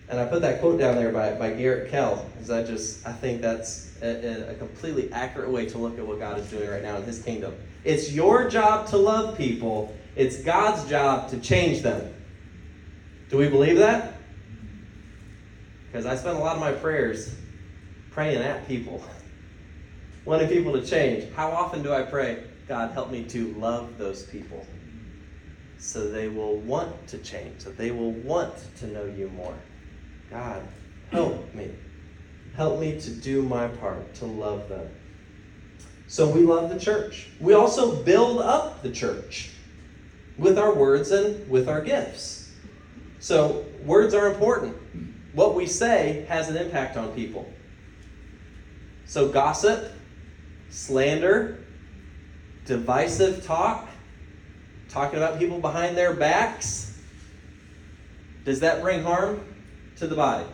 And 0.10 0.20
I 0.20 0.26
put 0.26 0.42
that 0.42 0.60
quote 0.60 0.78
down 0.78 0.98
there 0.98 1.12
by, 1.12 1.32
by 1.36 1.54
Garrett 1.54 1.90
Kell 1.90 2.30
because 2.34 2.52
I 2.52 2.64
just 2.64 3.08
I 3.08 3.14
think 3.14 3.42
that's 3.42 3.94
a, 4.02 4.52
a 4.52 4.56
completely 4.56 5.10
accurate 5.14 5.50
way 5.50 5.66
to 5.68 5.78
look 5.78 5.98
at 5.98 6.06
what 6.06 6.20
God 6.20 6.38
is 6.38 6.50
doing 6.50 6.70
right 6.70 6.84
now 6.84 6.98
in 6.98 7.04
His 7.04 7.22
kingdom. 7.22 7.56
It's 7.86 8.12
your 8.12 8.50
job 8.50 8.88
to 8.88 8.98
love 8.98 9.38
people. 9.38 9.96
It's 10.18 10.44
God's 10.44 10.88
job 10.90 11.30
to 11.30 11.40
change 11.40 11.82
them. 11.82 12.14
Do 13.30 13.38
we 13.38 13.48
believe 13.48 13.78
that? 13.78 14.16
Because 15.88 16.06
I 16.06 16.16
spend 16.16 16.36
a 16.38 16.40
lot 16.42 16.56
of 16.56 16.60
my 16.60 16.74
prayers 16.74 17.34
praying 18.12 18.42
at 18.42 18.68
people, 18.68 19.02
wanting 20.26 20.50
people 20.50 20.74
to 20.74 20.86
change. 20.86 21.32
How 21.36 21.52
often 21.52 21.84
do 21.84 21.94
I 21.94 22.02
pray, 22.02 22.44
God, 22.68 22.92
help 22.92 23.12
me 23.12 23.24
to 23.26 23.54
love 23.54 23.98
those 23.98 24.24
people 24.24 24.66
so 25.78 26.10
they 26.10 26.30
will 26.30 26.58
want 26.58 27.08
to 27.08 27.18
change, 27.18 27.62
so 27.62 27.72
they 27.72 27.92
will 27.92 28.12
want 28.12 28.54
to 28.78 28.88
know 28.88 29.06
you 29.06 29.30
more? 29.30 29.56
God, 30.30 30.66
help 31.12 31.54
me. 31.54 31.72
Help 32.56 32.80
me 32.80 33.00
to 33.02 33.10
do 33.10 33.44
my 33.44 33.68
part 33.68 34.14
to 34.16 34.26
love 34.26 34.70
them. 34.70 34.90
So 36.08 36.30
we 36.30 36.42
love 36.42 36.70
the 36.70 36.80
church. 36.80 37.28
We 37.40 37.54
also 37.54 38.02
build 38.04 38.42
up 38.42 38.82
the 38.82 38.92
church 38.92 39.50
with 40.38 40.58
our 40.58 40.74
words 40.74 41.12
and 41.12 41.50
with 41.50 41.68
our 41.68 41.82
gifts. 41.82 42.52
So 43.20 43.66
words 43.86 44.14
are 44.14 44.32
important 44.32 44.78
what 45.34 45.56
we 45.56 45.66
say 45.66 46.26
has 46.30 46.50
an 46.50 46.58
impact 46.58 46.96
on 46.96 47.12
people. 47.14 47.52
So, 49.06 49.28
gossip, 49.30 49.92
slander, 50.70 51.63
divisive 52.66 53.46
talk, 53.46 53.88
talking 54.90 55.18
about 55.18 55.40
people 55.40 55.60
behind 55.60 55.98
their 55.98 56.14
backs, 56.14 57.00
does 58.46 58.60
that 58.60 58.82
bring 58.82 59.04
harm 59.04 59.42
to 59.98 60.08
the 60.08 60.16
body? 60.16 60.46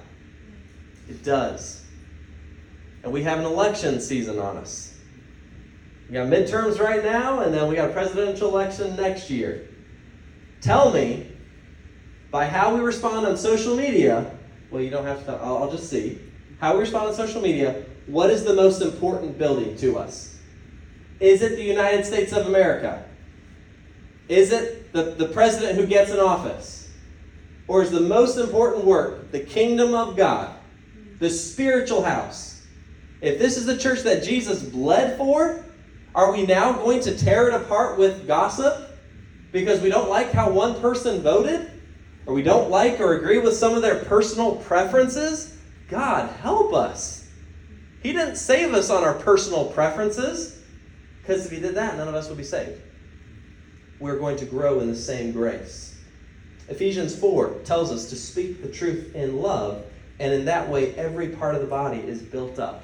It 1.10 1.24
does. 1.24 1.84
And 3.04 3.12
we 3.12 3.24
have 3.24 3.40
an 3.40 3.46
election 3.46 4.00
season 4.00 4.40
on 4.40 4.58
us. 4.58 4.98
We 6.08 6.14
got 6.14 6.28
midterms 6.28 6.80
right 6.80 7.04
now, 7.04 7.42
and 7.42 7.54
then 7.54 7.68
we 7.68 7.76
got 7.76 7.90
a 7.90 7.94
presidential 7.94 8.50
election 8.50 8.96
next 8.96 9.30
year. 9.30 9.68
Tell 10.62 10.92
me, 10.92 11.32
by 12.32 12.46
how 12.46 12.76
we 12.76 12.82
respond 12.82 13.26
on 13.26 13.38
social 13.38 13.76
media, 13.76 14.38
well, 14.70 14.82
you 14.82 14.90
don't 14.90 15.06
have 15.06 15.26
to, 15.26 15.34
I'll, 15.34 15.58
I'll 15.58 15.72
just 15.72 15.90
see. 15.90 16.20
How 16.60 16.74
we 16.74 16.82
respond 16.82 17.10
on 17.10 17.14
social 17.14 17.42
media, 17.42 17.86
what 18.06 18.30
is 18.30 18.44
the 18.44 18.54
most 18.54 18.82
important 18.82 19.38
building 19.38 19.76
to 19.78 19.98
us? 19.98 20.39
Is 21.20 21.42
it 21.42 21.56
the 21.56 21.64
United 21.64 22.06
States 22.06 22.32
of 22.32 22.48
America? 22.48 23.04
Is 24.28 24.52
it 24.52 24.94
the, 24.94 25.04
the 25.04 25.28
president 25.28 25.78
who 25.78 25.86
gets 25.86 26.12
in 26.12 26.20
office? 26.20 26.90
Or 27.68 27.84
is 27.84 27.92
the 27.92 28.02
most 28.02 28.38
important 28.38 28.86
work 28.86 29.32
the 29.32 29.40
kingdom 29.40 29.94
of 29.94 30.16
God, 30.16 30.56
the 31.20 31.30
spiritual 31.30 32.04
house? 32.04 32.66
If 33.22 33.38
this 33.38 33.58
is 33.58 33.66
the 33.66 33.78
church 33.78 34.02
that 34.04 34.24
Jesus 34.24 34.64
bled 34.64 35.18
for, 35.18 35.64
are 36.16 36.32
we 36.32 36.46
now 36.46 36.74
going 36.74 37.02
to 37.02 37.18
tear 37.18 37.50
it 37.50 37.54
apart 37.54 37.98
with 37.98 38.26
gossip 38.26 38.98
because 39.52 39.82
we 39.82 39.90
don't 39.90 40.10
like 40.10 40.32
how 40.32 40.50
one 40.50 40.80
person 40.80 41.22
voted? 41.22 41.72
or 42.30 42.34
we 42.36 42.44
don't 42.44 42.70
like 42.70 43.00
or 43.00 43.16
agree 43.16 43.40
with 43.40 43.56
some 43.56 43.74
of 43.74 43.82
their 43.82 44.04
personal 44.06 44.56
preferences, 44.58 45.58
God, 45.88 46.30
help 46.42 46.76
us. 46.76 47.28
He 48.04 48.14
didn't 48.14 48.36
save 48.36 48.76
us 48.76 48.92
on 48.92 49.04
our 49.04 49.16
personal 49.16 49.66
preferences, 49.66 50.59
because 51.30 51.46
if 51.46 51.52
He 51.52 51.60
did 51.60 51.76
that, 51.76 51.96
none 51.96 52.08
of 52.08 52.16
us 52.16 52.28
would 52.28 52.40
be 52.40 52.44
saved. 52.44 52.82
We're 54.00 54.18
going 54.18 54.38
to 54.38 54.46
grow 54.46 54.80
in 54.80 54.88
the 54.88 54.96
same 54.96 55.32
grace. 55.32 56.02
Ephesians 56.68 57.16
4 57.16 57.60
tells 57.64 57.92
us 57.92 58.10
to 58.10 58.16
speak 58.16 58.64
the 58.64 58.70
truth 58.70 59.14
in 59.14 59.38
love, 59.38 59.86
and 60.20 60.34
in 60.34 60.46
that 60.46 60.70
way, 60.70 60.96
every 60.96 61.28
part 61.30 61.54
of 61.54 61.62
the 61.62 61.68
body 61.68 62.00
is 62.00 62.24
built 62.24 62.58
up 62.58 62.84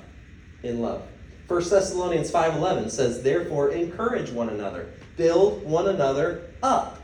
in 0.61 0.79
love. 0.79 1.07
1 1.47 1.69
Thessalonians 1.71 2.29
5:11 2.29 2.91
says, 2.91 3.23
"Therefore 3.23 3.71
encourage 3.71 4.29
one 4.29 4.49
another, 4.49 4.89
build 5.15 5.63
one 5.63 5.87
another 5.87 6.51
up." 6.61 7.01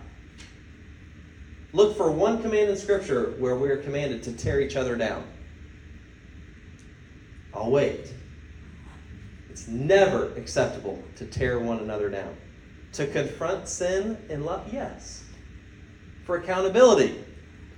Look 1.73 1.97
for 1.97 2.11
one 2.11 2.43
command 2.43 2.69
in 2.69 2.77
Scripture 2.77 3.33
where 3.39 3.55
we 3.55 3.69
are 3.69 3.77
commanded 3.77 4.21
to 4.23 4.33
tear 4.33 4.61
each 4.61 4.75
other 4.75 4.95
down. 4.95 5.23
I'll 7.51 7.71
wait. 7.71 8.13
It's 9.51 9.67
never 9.67 10.33
acceptable 10.35 11.03
to 11.17 11.25
tear 11.25 11.59
one 11.59 11.79
another 11.79 12.09
down. 12.09 12.37
To 12.93 13.05
confront 13.05 13.67
sin 13.67 14.17
in 14.29 14.45
love, 14.45 14.73
yes. 14.73 15.25
For 16.25 16.37
accountability, 16.37 17.21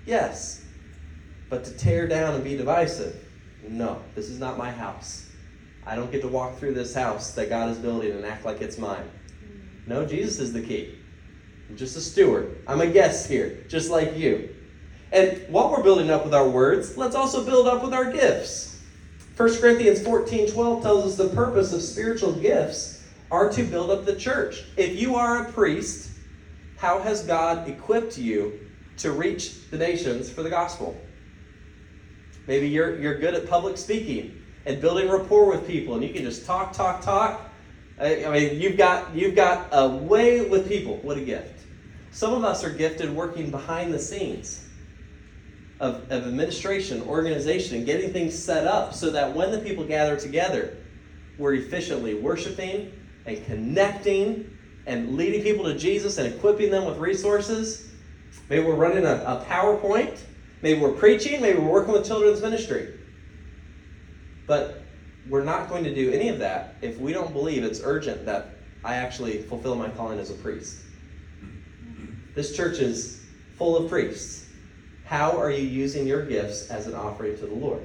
yes. 0.06 0.64
But 1.50 1.66
to 1.66 1.72
tear 1.72 2.08
down 2.08 2.36
and 2.36 2.44
be 2.44 2.56
divisive, 2.56 3.16
no. 3.68 4.04
This 4.14 4.30
is 4.30 4.40
not 4.40 4.56
my 4.56 4.70
house. 4.70 5.32
I 5.84 5.96
don't 5.96 6.12
get 6.12 6.22
to 6.22 6.28
walk 6.28 6.60
through 6.60 6.76
this 6.76 6.94
house 6.94 7.32
that 7.32 7.50
God 7.50 7.72
is 7.72 7.80
building 7.80 8.12
and 8.12 8.24
act 8.24 8.46
like 8.46 8.62
it's 8.62 8.78
mine. 8.78 9.10
No, 9.88 10.06
Jesus 10.06 10.38
is 10.38 10.54
the 10.54 10.62
key. 10.62 11.00
I'm 11.70 11.76
just 11.76 11.98
a 11.98 12.02
steward. 12.02 12.62
I'm 12.68 12.82
a 12.82 12.88
guest 12.88 13.28
here, 13.28 13.66
just 13.68 13.90
like 13.90 14.16
you. 14.16 14.54
And 15.12 15.44
while 15.50 15.72
we're 15.72 15.82
building 15.82 16.12
up 16.12 16.24
with 16.24 16.36
our 16.36 16.48
words, 16.48 16.98
let's 16.98 17.16
also 17.16 17.44
build 17.44 17.68
up 17.68 17.84
with 17.84 17.96
our 17.96 18.12
gifts. 18.12 18.73
1 19.36 19.60
Corinthians 19.60 20.02
14 20.02 20.52
12 20.52 20.84
tells 20.84 21.06
us 21.06 21.16
the 21.18 21.34
purpose 21.34 21.74
of 21.74 21.82
spiritual 21.82 22.34
gifts 22.34 23.04
are 23.32 23.50
to 23.52 23.64
build 23.64 23.90
up 23.90 24.06
the 24.06 24.16
church. 24.16 24.64
If 24.78 25.00
you 25.00 25.16
are 25.16 25.48
a 25.48 25.52
priest, 25.52 26.12
how 26.78 27.00
has 27.00 27.24
God 27.24 27.68
equipped 27.68 28.16
you 28.18 28.60
to 28.98 29.12
reach 29.12 29.70
the 29.72 29.78
nations 29.78 30.30
for 30.30 30.44
the 30.44 30.52
gospel? 30.52 30.96
Maybe 32.46 32.68
you're, 32.68 33.00
you're 33.00 33.18
good 33.18 33.34
at 33.34 33.50
public 33.50 33.78
speaking 33.78 34.40
and 34.68 34.80
building 34.80 35.10
rapport 35.10 35.50
with 35.50 35.66
people, 35.66 35.96
and 35.96 36.04
you 36.04 36.14
can 36.14 36.24
just 36.24 36.46
talk, 36.46 36.72
talk, 36.72 37.02
talk. 37.02 37.50
I, 38.00 38.26
I 38.26 38.32
mean, 38.32 38.62
you've 38.62 38.78
got, 38.78 39.16
you've 39.16 39.36
got 39.36 39.68
a 39.72 39.88
way 39.88 40.48
with 40.48 40.68
people. 40.68 40.98
What 40.98 41.18
a 41.18 41.22
gift. 41.22 41.64
Some 42.12 42.34
of 42.34 42.44
us 42.44 42.64
are 42.64 42.70
gifted 42.70 43.10
working 43.10 43.50
behind 43.50 43.94
the 43.94 44.00
scenes 44.00 44.63
of, 45.84 46.10
of 46.10 46.26
administration, 46.26 47.02
organization, 47.02 47.76
and 47.76 47.86
getting 47.86 48.14
things 48.14 48.42
set 48.42 48.66
up 48.66 48.94
so 48.94 49.10
that 49.10 49.36
when 49.36 49.52
the 49.52 49.60
people 49.60 49.84
gather 49.84 50.16
together, 50.16 50.78
we're 51.38 51.56
efficiently 51.56 52.14
worshiping 52.14 52.94
and 53.26 53.46
connecting 53.46 54.58
and 54.86 55.18
leading 55.18 55.44
people 55.44 55.66
to 55.66 55.78
Jesus 55.78 56.18
and 56.18 56.34
equipping 56.34 56.72
them 56.72 56.86
with 56.86 56.98
resources. 57.00 57.92
Maybe 58.50 58.64
we're 58.64 58.76
running 58.76 59.06
a, 59.06 59.16
a 59.16 59.46
PowerPoint. 59.46 60.22
Maybe 60.62 60.80
we're 60.80 60.94
preaching. 60.94 61.42
Maybe 61.42 61.60
we're 61.60 61.70
working 61.70 61.92
with 61.92 62.08
children's 62.08 62.42
ministry. 62.42 62.98
But 64.48 64.84
we're 65.28 65.44
not 65.44 65.68
going 65.68 65.84
to 65.84 65.94
do 65.94 66.14
any 66.14 66.30
of 66.30 66.40
that 66.40 66.76
if 66.82 66.98
we 66.98 67.12
don't 67.12 67.34
believe 67.34 67.62
it's 67.66 67.82
urgent 67.84 68.26
that 68.26 68.52
I 68.86 68.96
actually 68.96 69.42
fulfill 69.42 69.76
my 69.76 69.90
calling 69.90 70.18
as 70.20 70.30
a 70.30 70.36
priest. 70.36 70.78
This 72.36 72.56
church 72.56 72.80
is 72.80 73.26
full 73.58 73.76
of 73.76 73.90
priests. 73.90 74.43
How 75.06 75.38
are 75.38 75.52
you 75.52 75.66
using 75.66 76.08
your 76.08 76.26
gifts 76.26 76.70
as 76.70 76.88
an 76.88 76.96
offering 76.96 77.38
to 77.38 77.46
the 77.46 77.54
Lord? 77.54 77.84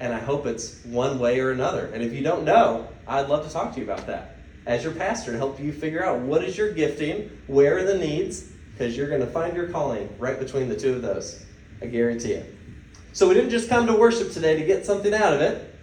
And 0.00 0.12
I 0.12 0.18
hope 0.18 0.46
it's 0.46 0.84
one 0.84 1.18
way 1.18 1.40
or 1.40 1.52
another. 1.52 1.86
And 1.86 2.02
if 2.02 2.12
you 2.12 2.22
don't 2.22 2.44
know, 2.44 2.88
I'd 3.06 3.28
love 3.28 3.46
to 3.46 3.52
talk 3.52 3.72
to 3.74 3.80
you 3.80 3.84
about 3.84 4.06
that 4.06 4.36
as 4.66 4.82
your 4.82 4.92
pastor 4.92 5.30
to 5.30 5.38
help 5.38 5.60
you 5.60 5.72
figure 5.72 6.04
out 6.04 6.20
what 6.20 6.44
is 6.44 6.58
your 6.58 6.72
gifting, 6.72 7.30
where 7.46 7.78
are 7.78 7.84
the 7.84 7.96
needs, 7.96 8.42
because 8.72 8.96
you're 8.96 9.08
going 9.08 9.20
to 9.20 9.26
find 9.26 9.56
your 9.56 9.68
calling 9.68 10.08
right 10.18 10.38
between 10.38 10.68
the 10.68 10.76
two 10.76 10.92
of 10.92 11.02
those. 11.02 11.44
I 11.80 11.86
guarantee 11.86 12.32
it. 12.32 12.54
So 13.12 13.28
we 13.28 13.34
didn't 13.34 13.50
just 13.50 13.68
come 13.68 13.86
to 13.86 13.94
worship 13.94 14.32
today 14.32 14.58
to 14.58 14.66
get 14.66 14.84
something 14.84 15.14
out 15.14 15.32
of 15.32 15.40
it. 15.40 15.74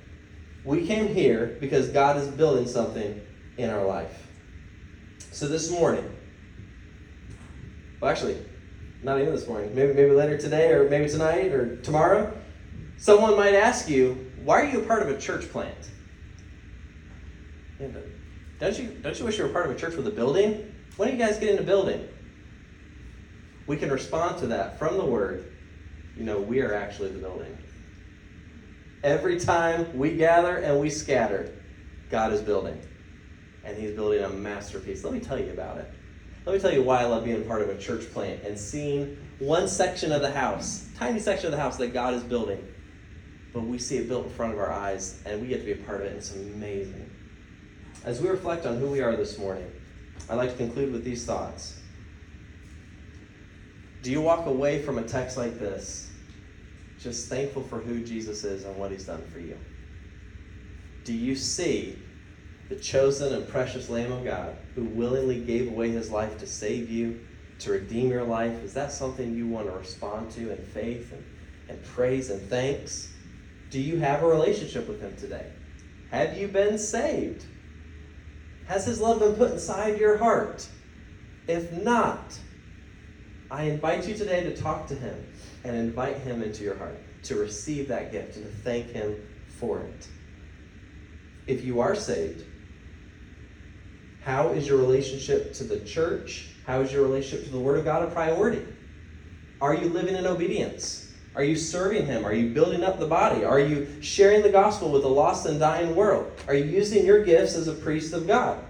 We 0.63 0.85
came 0.85 1.07
here 1.07 1.57
because 1.59 1.89
God 1.89 2.17
is 2.17 2.27
building 2.27 2.67
something 2.67 3.21
in 3.57 3.69
our 3.69 3.85
life. 3.85 4.27
So 5.31 5.47
this 5.47 5.71
morning, 5.71 6.15
well, 7.99 8.11
actually, 8.11 8.37
not 9.03 9.19
even 9.19 9.33
this 9.33 9.47
morning, 9.47 9.75
maybe, 9.75 9.93
maybe 9.93 10.11
later 10.11 10.37
today 10.37 10.71
or 10.71 10.89
maybe 10.89 11.09
tonight 11.09 11.51
or 11.51 11.75
tomorrow, 11.77 12.35
someone 12.97 13.35
might 13.35 13.53
ask 13.53 13.89
you, 13.89 14.31
why 14.43 14.61
are 14.61 14.65
you 14.65 14.81
a 14.81 14.85
part 14.85 15.01
of 15.01 15.09
a 15.09 15.19
church 15.19 15.49
plant? 15.51 15.89
Don't 18.59 18.79
you, 18.79 18.89
don't 19.01 19.19
you 19.19 19.25
wish 19.25 19.37
you 19.37 19.43
were 19.43 19.49
part 19.49 19.65
of 19.69 19.75
a 19.75 19.79
church 19.79 19.95
with 19.95 20.07
a 20.07 20.11
building? 20.11 20.73
When 20.95 21.09
do 21.09 21.15
you 21.15 21.19
guys 21.19 21.37
get 21.37 21.49
into 21.49 21.63
building? 21.63 22.07
We 23.67 23.77
can 23.77 23.91
respond 23.91 24.37
to 24.39 24.47
that 24.47 24.79
from 24.79 24.97
the 24.97 25.05
word. 25.05 25.53
You 26.15 26.23
know, 26.23 26.39
we 26.39 26.61
are 26.61 26.73
actually 26.73 27.11
the 27.11 27.19
building. 27.19 27.57
Every 29.03 29.39
time 29.39 29.97
we 29.97 30.15
gather 30.15 30.57
and 30.57 30.79
we 30.79 30.89
scatter, 30.89 31.53
God 32.09 32.31
is 32.31 32.41
building. 32.41 32.79
And 33.65 33.77
He's 33.77 33.91
building 33.91 34.23
a 34.23 34.29
masterpiece. 34.29 35.03
Let 35.03 35.13
me 35.13 35.19
tell 35.19 35.39
you 35.39 35.51
about 35.51 35.77
it. 35.77 35.89
Let 36.45 36.55
me 36.55 36.59
tell 36.59 36.73
you 36.73 36.83
why 36.83 36.99
I 36.99 37.05
love 37.05 37.23
being 37.23 37.45
part 37.45 37.61
of 37.61 37.69
a 37.69 37.77
church 37.77 38.11
plant 38.11 38.43
and 38.43 38.59
seeing 38.59 39.17
one 39.39 39.67
section 39.67 40.11
of 40.11 40.21
the 40.21 40.31
house, 40.31 40.89
tiny 40.97 41.19
section 41.19 41.45
of 41.47 41.51
the 41.51 41.57
house 41.57 41.77
that 41.77 41.93
God 41.93 42.13
is 42.13 42.23
building. 42.23 42.67
But 43.53 43.61
we 43.61 43.77
see 43.77 43.97
it 43.97 44.09
built 44.09 44.25
in 44.25 44.31
front 44.31 44.51
of 44.51 44.59
our 44.59 44.71
eyes 44.71 45.21
and 45.25 45.41
we 45.41 45.47
get 45.47 45.59
to 45.59 45.65
be 45.65 45.71
a 45.71 45.85
part 45.85 46.01
of 46.01 46.07
it. 46.07 46.17
It's 46.17 46.35
amazing. 46.35 47.09
As 48.03 48.21
we 48.21 48.27
reflect 48.27 48.65
on 48.65 48.77
who 48.77 48.87
we 48.87 48.99
are 48.99 49.15
this 49.15 49.37
morning, 49.37 49.71
I'd 50.29 50.35
like 50.35 50.51
to 50.51 50.57
conclude 50.57 50.91
with 50.91 51.05
these 51.05 51.25
thoughts. 51.25 51.79
Do 54.01 54.11
you 54.11 54.19
walk 54.19 54.45
away 54.45 54.81
from 54.81 54.97
a 54.97 55.03
text 55.03 55.37
like 55.37 55.57
this 55.59 56.09
just 56.99 57.29
thankful 57.29 57.63
for 57.63 57.79
who 57.79 58.03
Jesus 58.03 58.43
is 58.43 58.65
and 58.65 58.75
what 58.75 58.91
he's 58.91 59.05
done 59.05 59.23
for 59.31 59.39
you? 59.39 59.57
Do 61.05 61.13
you 61.13 61.35
see 61.35 62.02
the 62.69 62.75
chosen 62.75 63.33
and 63.33 63.47
precious 63.47 63.89
Lamb 63.89 64.11
of 64.11 64.23
God 64.23 64.55
who 64.75 64.83
willingly 64.85 65.39
gave 65.39 65.67
away 65.67 65.89
his 65.89 66.09
life 66.09 66.37
to 66.39 66.47
save 66.47 66.89
you, 66.89 67.19
to 67.59 67.71
redeem 67.71 68.09
your 68.09 68.23
life? 68.23 68.63
Is 68.63 68.73
that 68.73 68.91
something 68.91 69.35
you 69.35 69.47
want 69.47 69.67
to 69.67 69.73
respond 69.73 70.31
to 70.31 70.51
in 70.51 70.65
faith 70.65 71.11
and, 71.11 71.23
and 71.69 71.83
praise 71.83 72.29
and 72.29 72.41
thanks? 72.49 73.11
Do 73.69 73.79
you 73.79 73.99
have 73.99 74.23
a 74.23 74.27
relationship 74.27 74.87
with 74.87 75.01
him 75.01 75.15
today? 75.17 75.45
Have 76.11 76.37
you 76.37 76.47
been 76.47 76.77
saved? 76.77 77.45
Has 78.67 78.85
his 78.85 79.01
love 79.01 79.19
been 79.19 79.35
put 79.35 79.51
inside 79.51 79.99
your 79.99 80.17
heart? 80.17 80.67
If 81.47 81.71
not, 81.71 82.37
I 83.51 83.63
invite 83.63 84.07
you 84.07 84.15
today 84.15 84.43
to 84.43 84.55
talk 84.55 84.87
to 84.87 84.95
him 84.95 85.25
and 85.63 85.75
invite 85.75 86.17
him 86.17 86.41
into 86.41 86.63
your 86.63 86.77
heart 86.77 86.97
to 87.23 87.35
receive 87.35 87.87
that 87.89 88.11
gift 88.11 88.35
and 88.37 88.45
to 88.45 88.51
thank 88.51 88.87
him 88.91 89.15
for 89.47 89.81
it. 89.81 90.07
If 91.47 91.63
you 91.63 91.79
are 91.81 91.95
saved, 91.95 92.45
how 94.25 94.49
is 94.49 94.67
your 94.67 94.77
relationship 94.77 95.53
to 95.55 95.63
the 95.63 95.79
church? 95.81 96.47
How 96.65 96.79
is 96.81 96.91
your 96.91 97.03
relationship 97.03 97.45
to 97.45 97.51
the 97.51 97.59
Word 97.59 97.77
of 97.77 97.85
God 97.85 98.03
a 98.03 98.11
priority? 98.11 98.65
Are 99.59 99.75
you 99.75 99.89
living 99.89 100.15
in 100.15 100.25
obedience? 100.25 101.13
Are 101.35 101.43
you 101.43 101.55
serving 101.55 102.05
Him? 102.05 102.25
Are 102.25 102.33
you 102.33 102.53
building 102.53 102.83
up 102.83 102.99
the 102.99 103.07
body? 103.07 103.43
Are 103.43 103.59
you 103.59 103.87
sharing 104.01 104.41
the 104.41 104.49
gospel 104.49 104.91
with 104.91 105.03
a 105.03 105.09
lost 105.09 105.45
and 105.45 105.59
dying 105.59 105.95
world? 105.95 106.31
Are 106.47 106.53
you 106.53 106.65
using 106.65 107.05
your 107.05 107.23
gifts 107.23 107.55
as 107.55 107.67
a 107.67 107.73
priest 107.73 108.13
of 108.13 108.27
God? 108.27 108.63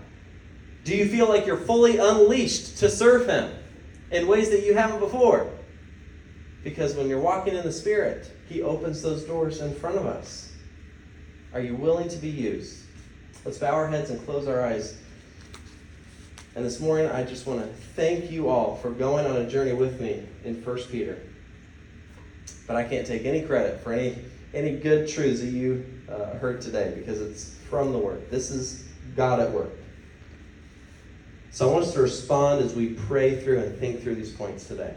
Do 0.84 0.95
you 0.95 1.08
feel 1.08 1.30
like 1.30 1.45
you're 1.45 1.58
fully 1.58 1.97
unleashed 1.97 2.78
to 2.80 2.89
serve 2.89 3.28
Him 3.28 3.51
in 4.12 4.28
ways 4.28 4.49
that 4.49 4.66
you 4.66 4.74
haven't 4.74 4.99
before? 4.99 5.51
Because 6.64 6.95
when 6.95 7.10
you're 7.10 7.20
walking 7.20 7.56
in 7.56 7.64
the 7.64 7.72
Spirit, 7.72 8.32
He 8.47 8.62
opens 8.62 9.01
those 9.01 9.24
doors 9.24 9.62
in 9.62 9.76
front 9.76 9.97
of 9.97 10.06
us. 10.06 10.51
Are 11.54 11.62
you 11.62 11.76
willing 11.76 12.10
to 12.10 12.18
be 12.18 12.30
used? 12.30 12.86
Let's 13.45 13.60
bow 13.60 13.74
our 13.74 13.88
heads 13.88 14.10
and 14.10 14.24
close 14.26 14.47
our 14.47 14.66
eyes. 14.66 14.97
And 16.56 16.64
this 16.64 16.80
morning, 16.80 17.08
I 17.08 17.24
just 17.24 17.47
want 17.47 17.62
to 17.62 17.68
thank 17.95 18.30
you 18.30 18.47
all 18.47 18.76
for 18.76 18.91
going 18.91 19.26
on 19.26 19.38
a 19.38 19.49
journey 19.49 19.74
with 19.74 19.99
me 19.99 20.24
in 20.43 20.64
1 20.64 20.78
Peter. 20.91 21.18
But 22.68 22.76
I 22.76 22.84
can't 22.84 23.08
take 23.08 23.26
any 23.26 23.41
credit 23.41 23.80
for 23.80 23.91
any, 23.91 24.18
any 24.54 24.78
good 24.78 25.08
truths 25.08 25.39
that 25.39 25.47
you 25.47 25.84
uh, 26.08 26.38
heard 26.38 26.62
today 26.62 26.93
because 26.95 27.20
it's 27.22 27.56
from 27.70 27.91
the 27.91 27.97
Word. 27.97 28.30
This 28.30 28.51
is 28.51 28.88
God 29.16 29.39
at 29.39 29.51
work. 29.51 29.72
So 31.49 31.68
I 31.68 31.74
want 31.74 31.86
us 31.86 31.93
to 31.93 32.01
respond 32.01 32.64
as 32.64 32.76
we 32.76 32.89
pray 32.93 33.39
through 33.39 33.60
and 33.60 33.80
think 33.80 34.04
through 34.04 34.16
these 34.16 34.32
points 34.32 34.68
today. 34.68 34.93